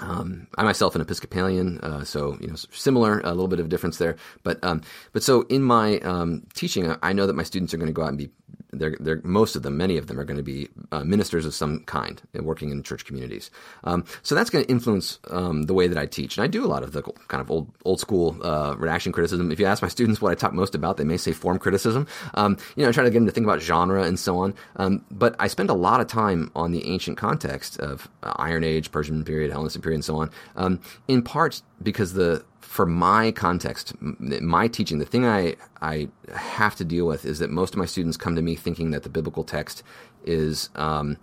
[0.00, 3.98] Um, I myself an Episcopalian, uh, so you know similar, a little bit of difference
[3.98, 4.16] there.
[4.42, 7.86] But um, but so in my um, teaching, I know that my students are going
[7.86, 8.30] to go out and be
[8.72, 11.54] they're, they're, most of them, many of them, are going to be uh, ministers of
[11.54, 13.50] some kind working in church communities.
[13.84, 16.36] Um, so that's going to influence um, the way that I teach.
[16.36, 19.50] And I do a lot of the kind of old old school uh, redaction criticism.
[19.50, 22.06] If you ask my students what I talk most about, they may say form criticism.
[22.34, 24.54] Um, you know, I try to get them to think about genre and so on.
[24.76, 28.64] Um, but I spend a lot of time on the ancient context of uh, Iron
[28.64, 30.30] Age, Persian period, Hellenistic period, and so on.
[30.56, 36.74] Um, in part because the for my context, my teaching, the thing I, I have
[36.76, 39.08] to deal with is that most of my students come to me thinking that the
[39.08, 39.82] biblical text
[40.24, 41.16] is um,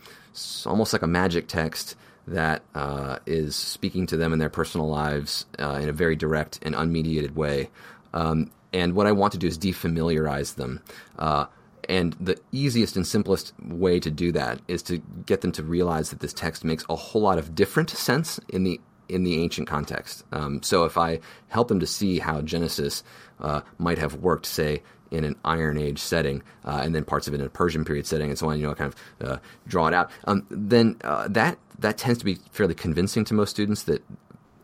[0.65, 1.95] almost like a magic text
[2.27, 6.59] that uh, is speaking to them in their personal lives uh, in a very direct
[6.61, 7.69] and unmediated way.
[8.13, 10.81] Um, and what I want to do is defamiliarize them.
[11.17, 11.47] Uh,
[11.89, 16.11] and the easiest and simplest way to do that is to get them to realize
[16.11, 18.79] that this text makes a whole lot of different sense in the
[19.11, 20.23] in the ancient context.
[20.31, 23.03] Um, so if I help them to see how Genesis
[23.39, 24.81] uh, might have worked, say,
[25.11, 28.07] in an Iron Age setting, uh, and then parts of it in a Persian period
[28.07, 29.37] setting, and so on, you know, kind of uh,
[29.67, 33.49] draw it out, um, then uh, that that tends to be fairly convincing to most
[33.49, 34.03] students that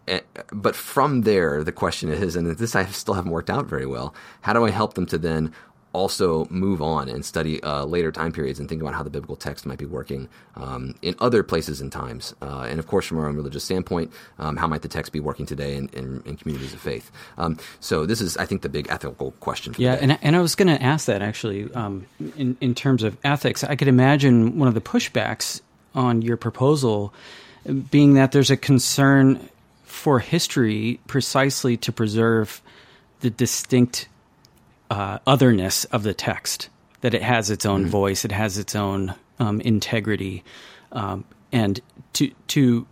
[0.08, 0.22] eh,
[0.52, 4.16] but from there, the question is, and this I still haven't worked out very well.
[4.42, 5.52] How do I help them to then
[5.98, 9.36] also move on and study uh, later time periods and think about how the biblical
[9.36, 12.36] text might be working um, in other places and times.
[12.42, 15.20] Uh, and of course, from our own religious standpoint, um, how might the text be
[15.20, 17.12] working today in, in, in communities of faith?
[17.38, 19.74] Um, so this is, I think, the big ethical question.
[19.78, 22.06] yeah, and, and I was going to ask that actually um,
[22.38, 23.64] in, in terms of ethics.
[23.64, 25.62] I could imagine one of the pushbacks
[25.96, 27.14] on your proposal
[27.92, 29.50] being that there's a concern
[29.84, 32.62] for history precisely to preserve
[33.22, 34.08] the distinct
[34.90, 36.70] uh, otherness of the text,
[37.02, 37.90] that it has its own mm.
[37.90, 40.44] voice, it has its own um, integrity,
[40.92, 41.80] um, and
[42.14, 42.88] to to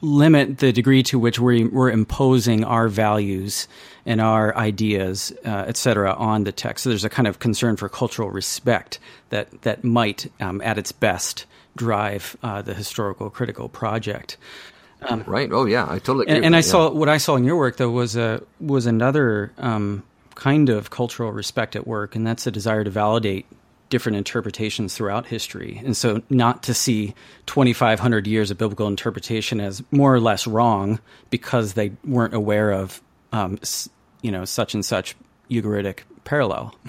[0.00, 3.68] limit the degree to which we're, we're imposing our values
[4.04, 6.82] and our ideas, uh, et cetera, on the text.
[6.82, 10.90] So there's a kind of concern for cultural respect that that might, um, at its
[10.90, 14.36] best, drive uh, the historical critical project.
[15.02, 15.48] Um, right.
[15.52, 16.26] Oh yeah, I totally.
[16.26, 16.62] and, and I yeah.
[16.62, 20.02] saw what I saw in your work though was a was another um,
[20.38, 23.44] kind of cultural respect at work, and that's a desire to validate
[23.90, 25.82] different interpretations throughout history.
[25.84, 27.14] And so, not to see
[27.46, 33.02] 2,500 years of biblical interpretation as more or less wrong because they weren't aware of,
[33.32, 33.58] um,
[34.22, 35.16] you know, such and such
[35.50, 36.74] Ugaritic parallel.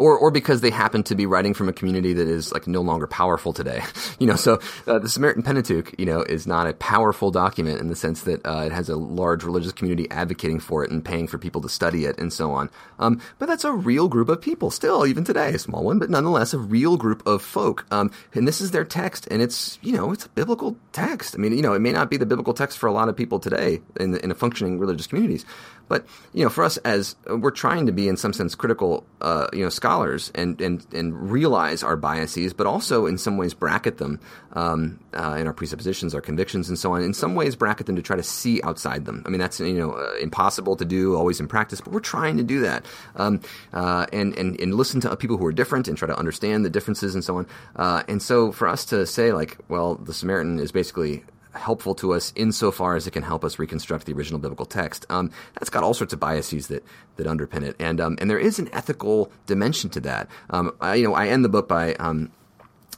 [0.00, 2.80] or or because they happen to be writing from a community that is like no
[2.80, 3.82] longer powerful today.
[4.18, 7.88] you know, so uh, the Samaritan Pentateuch, you know, is not a powerful document in
[7.88, 11.26] the sense that uh, it has a large religious community advocating for it and paying
[11.26, 12.70] for people to study it and so on.
[12.98, 16.10] Um, but that's a real group of people, still, even today, a small one, but
[16.10, 17.86] nonetheless a real group of folk.
[17.90, 21.34] Um, and this is their text, and it's you know it's a biblical text.
[21.34, 23.16] I mean, you know, it may not be the biblical text for a lot of
[23.16, 25.44] people today in, in a functioning religious communities,
[25.90, 29.48] but you know, for us as we're trying to be in some sense critical, uh,
[29.52, 33.98] you know, scholars and and and realize our biases, but also in some ways bracket
[33.98, 34.20] them
[34.52, 37.02] um, uh, in our presuppositions, our convictions, and so on.
[37.02, 39.24] In some ways, bracket them to try to see outside them.
[39.26, 42.36] I mean, that's you know uh, impossible to do always in practice, but we're trying
[42.36, 42.86] to do that
[43.16, 43.40] um,
[43.72, 46.70] uh, and and and listen to people who are different and try to understand the
[46.70, 47.46] differences and so on.
[47.74, 52.12] Uh, and so for us to say like, well, the Samaritan is basically helpful to
[52.12, 55.06] us insofar as it can help us reconstruct the original biblical text.
[55.10, 56.84] Um, that's got all sorts of biases that
[57.16, 60.28] that underpin it, and um, and there is an ethical dimension to that.
[60.50, 62.30] Um, I, you know, I end the book by um,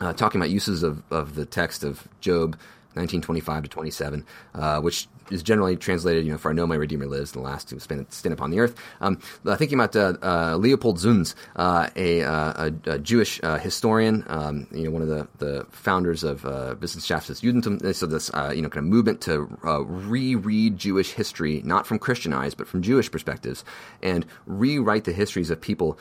[0.01, 2.57] uh, talking about uses of, of the text of Job
[2.95, 7.07] 1925 to 27, uh, which is generally translated, you know, for I know my Redeemer
[7.07, 8.75] lives, and the last to stand upon the earth.
[9.01, 9.19] Um,
[9.57, 14.67] thinking about uh, uh, Leopold Zunz, uh, a, uh, a, a, Jewish uh, historian, um,
[14.73, 18.53] you know, one of the, the founders of uh, Wissenschaft des Judentum, so this, uh,
[18.55, 22.83] you know, kind of movement to reread Jewish history, not from Christian eyes, but from
[22.83, 23.65] Jewish perspectives,
[24.03, 25.99] and rewrite the histories of people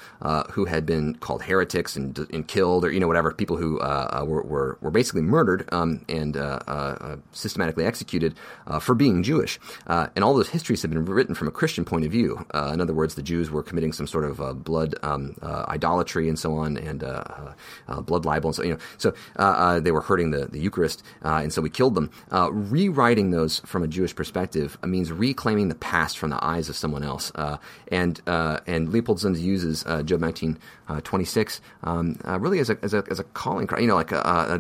[0.51, 4.43] who had been called heretics and, and killed, or, you know, whatever, people who were,
[4.43, 6.35] were, were, basically murdered um, and
[7.31, 8.35] systematically executed
[8.79, 9.59] for being Jewish.
[9.87, 12.45] Uh, and all those histories have been written from a Christian point of view.
[12.53, 15.65] Uh, in other words, the Jews were committing some sort of uh, blood um, uh,
[15.67, 17.53] idolatry and so on, and uh,
[18.01, 18.79] blood libel, and so you know.
[18.97, 19.13] So
[19.79, 22.09] they were hurting the, the Eucharist, and so we killed them.
[22.31, 27.03] rewriting those from a Jewish perspective means reclaiming the past from the eyes of someone
[27.03, 27.31] else.
[27.87, 30.57] and and Leopold Zunz uses Job 19,
[31.03, 33.79] 26 um, really as a, as a as a calling cry.
[33.79, 34.09] You know, like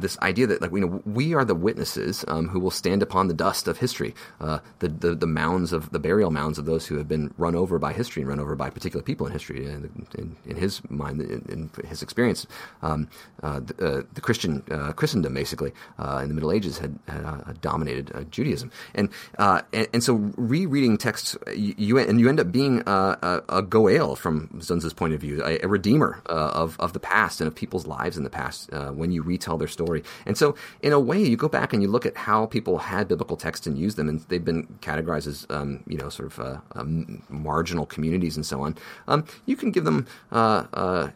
[0.01, 3.27] this idea that like you know we are the witnesses um, who will stand upon
[3.27, 6.87] the dust of history, uh, the, the, the mounds of the burial mounds of those
[6.87, 9.65] who have been run over by history and run over by particular people in history.
[9.65, 12.47] In, in, in his mind, in, in his experience,
[12.81, 13.07] um,
[13.43, 17.23] uh, the, uh, the, Christian uh, Christendom basically uh, in the Middle Ages had, had
[17.23, 22.51] uh, dominated Judaism, and, and, and so rereading texts, you, you, and you end up
[22.51, 26.99] being a, a Goel from Zunz's point of view, a, a redeemer of of the
[26.99, 30.03] past and of people's lives in the past when you retell their story.
[30.25, 33.07] And so, in a way, you go back and you look at how people had
[33.07, 36.39] biblical texts and used them, and they've been categorized as um, you know sort of
[36.39, 38.75] uh, um, marginal communities and so on.
[39.07, 41.09] Um, you can give them uh, uh,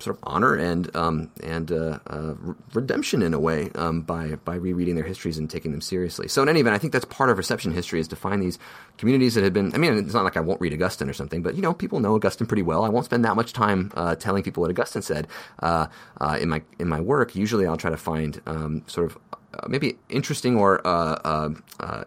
[0.00, 2.34] sort of honor and um, and uh, uh,
[2.74, 6.28] redemption in a way um, by by rereading their histories and taking them seriously.
[6.28, 8.58] So in any event, I think that's part of reception history is to find these
[8.98, 9.74] communities that have been.
[9.74, 12.00] I mean, it's not like I won't read Augustine or something, but you know, people
[12.00, 12.84] know Augustine pretty well.
[12.84, 15.28] I won't spend that much time telling people what Augustine said
[15.62, 17.34] in my in my work.
[17.34, 18.40] Usually, I'll try to find
[18.86, 19.18] sort of
[19.58, 20.80] uh, maybe interesting or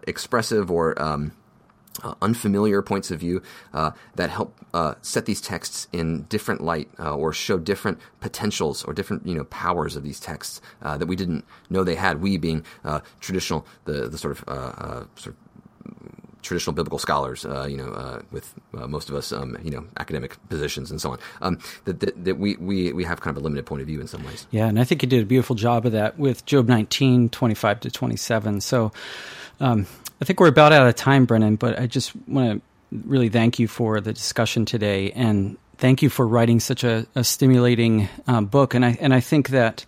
[0.07, 1.31] expressive or um,
[2.03, 3.41] uh, unfamiliar points of view
[3.73, 8.83] uh, that help uh, set these texts in different light uh, or show different potentials
[8.83, 12.21] or different you know powers of these texts uh, that we didn't know they had.
[12.21, 15.48] We being uh, traditional, the the sort of sort of
[16.41, 19.85] traditional biblical scholars, uh, you know, uh, with uh, most of us, um, you know,
[19.97, 23.41] academic positions and so on, um, that, that, that, we, we, we have kind of
[23.41, 24.47] a limited point of view in some ways.
[24.51, 27.79] Yeah, and I think you did a beautiful job of that with Job 19, 25
[27.81, 28.61] to 27.
[28.61, 28.91] So
[29.59, 29.85] um,
[30.21, 33.59] I think we're about out of time, Brennan, but I just want to really thank
[33.59, 38.45] you for the discussion today and thank you for writing such a, a stimulating um,
[38.45, 38.73] book.
[38.73, 39.85] And I, and I think that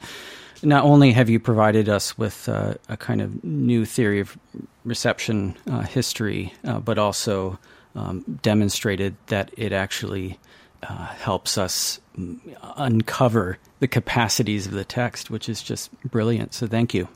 [0.64, 4.38] not only have you provided us with uh, a kind of new theory of
[4.84, 7.60] reception uh, history, uh, but also
[7.96, 10.40] um, demonstrated that it actually
[10.84, 12.40] uh, helps us mm,
[12.78, 16.54] uncover the capacities of the text, which is just brilliant.
[16.54, 17.08] So thank you.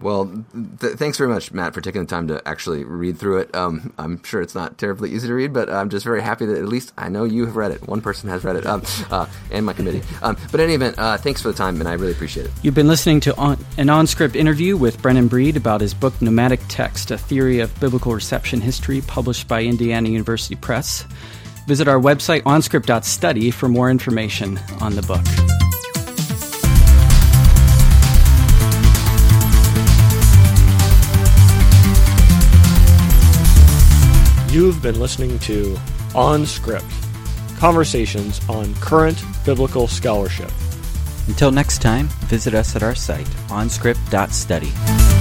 [0.00, 0.44] Well,
[0.80, 3.54] th- thanks very much, Matt, for taking the time to actually read through it.
[3.54, 6.58] Um, I'm sure it's not terribly easy to read, but I'm just very happy that
[6.58, 7.86] at least I know you have read it.
[7.86, 10.02] One person has read it, um, uh, and my committee.
[10.20, 12.52] Um, but in any event, uh, thanks for the time, and I really appreciate it.
[12.62, 16.60] You've been listening to on- an on-script interview with Brennan Breed about his book Nomadic
[16.68, 21.04] Text: A Theory of Biblical Reception History, published by Indiana University Press.
[21.68, 25.63] Visit our website onscript.study for more information on the book.
[34.54, 35.76] You've been listening to
[36.14, 36.86] On Script
[37.58, 40.48] Conversations on Current Biblical Scholarship.
[41.26, 45.13] Until next time, visit us at our site, onscript.study.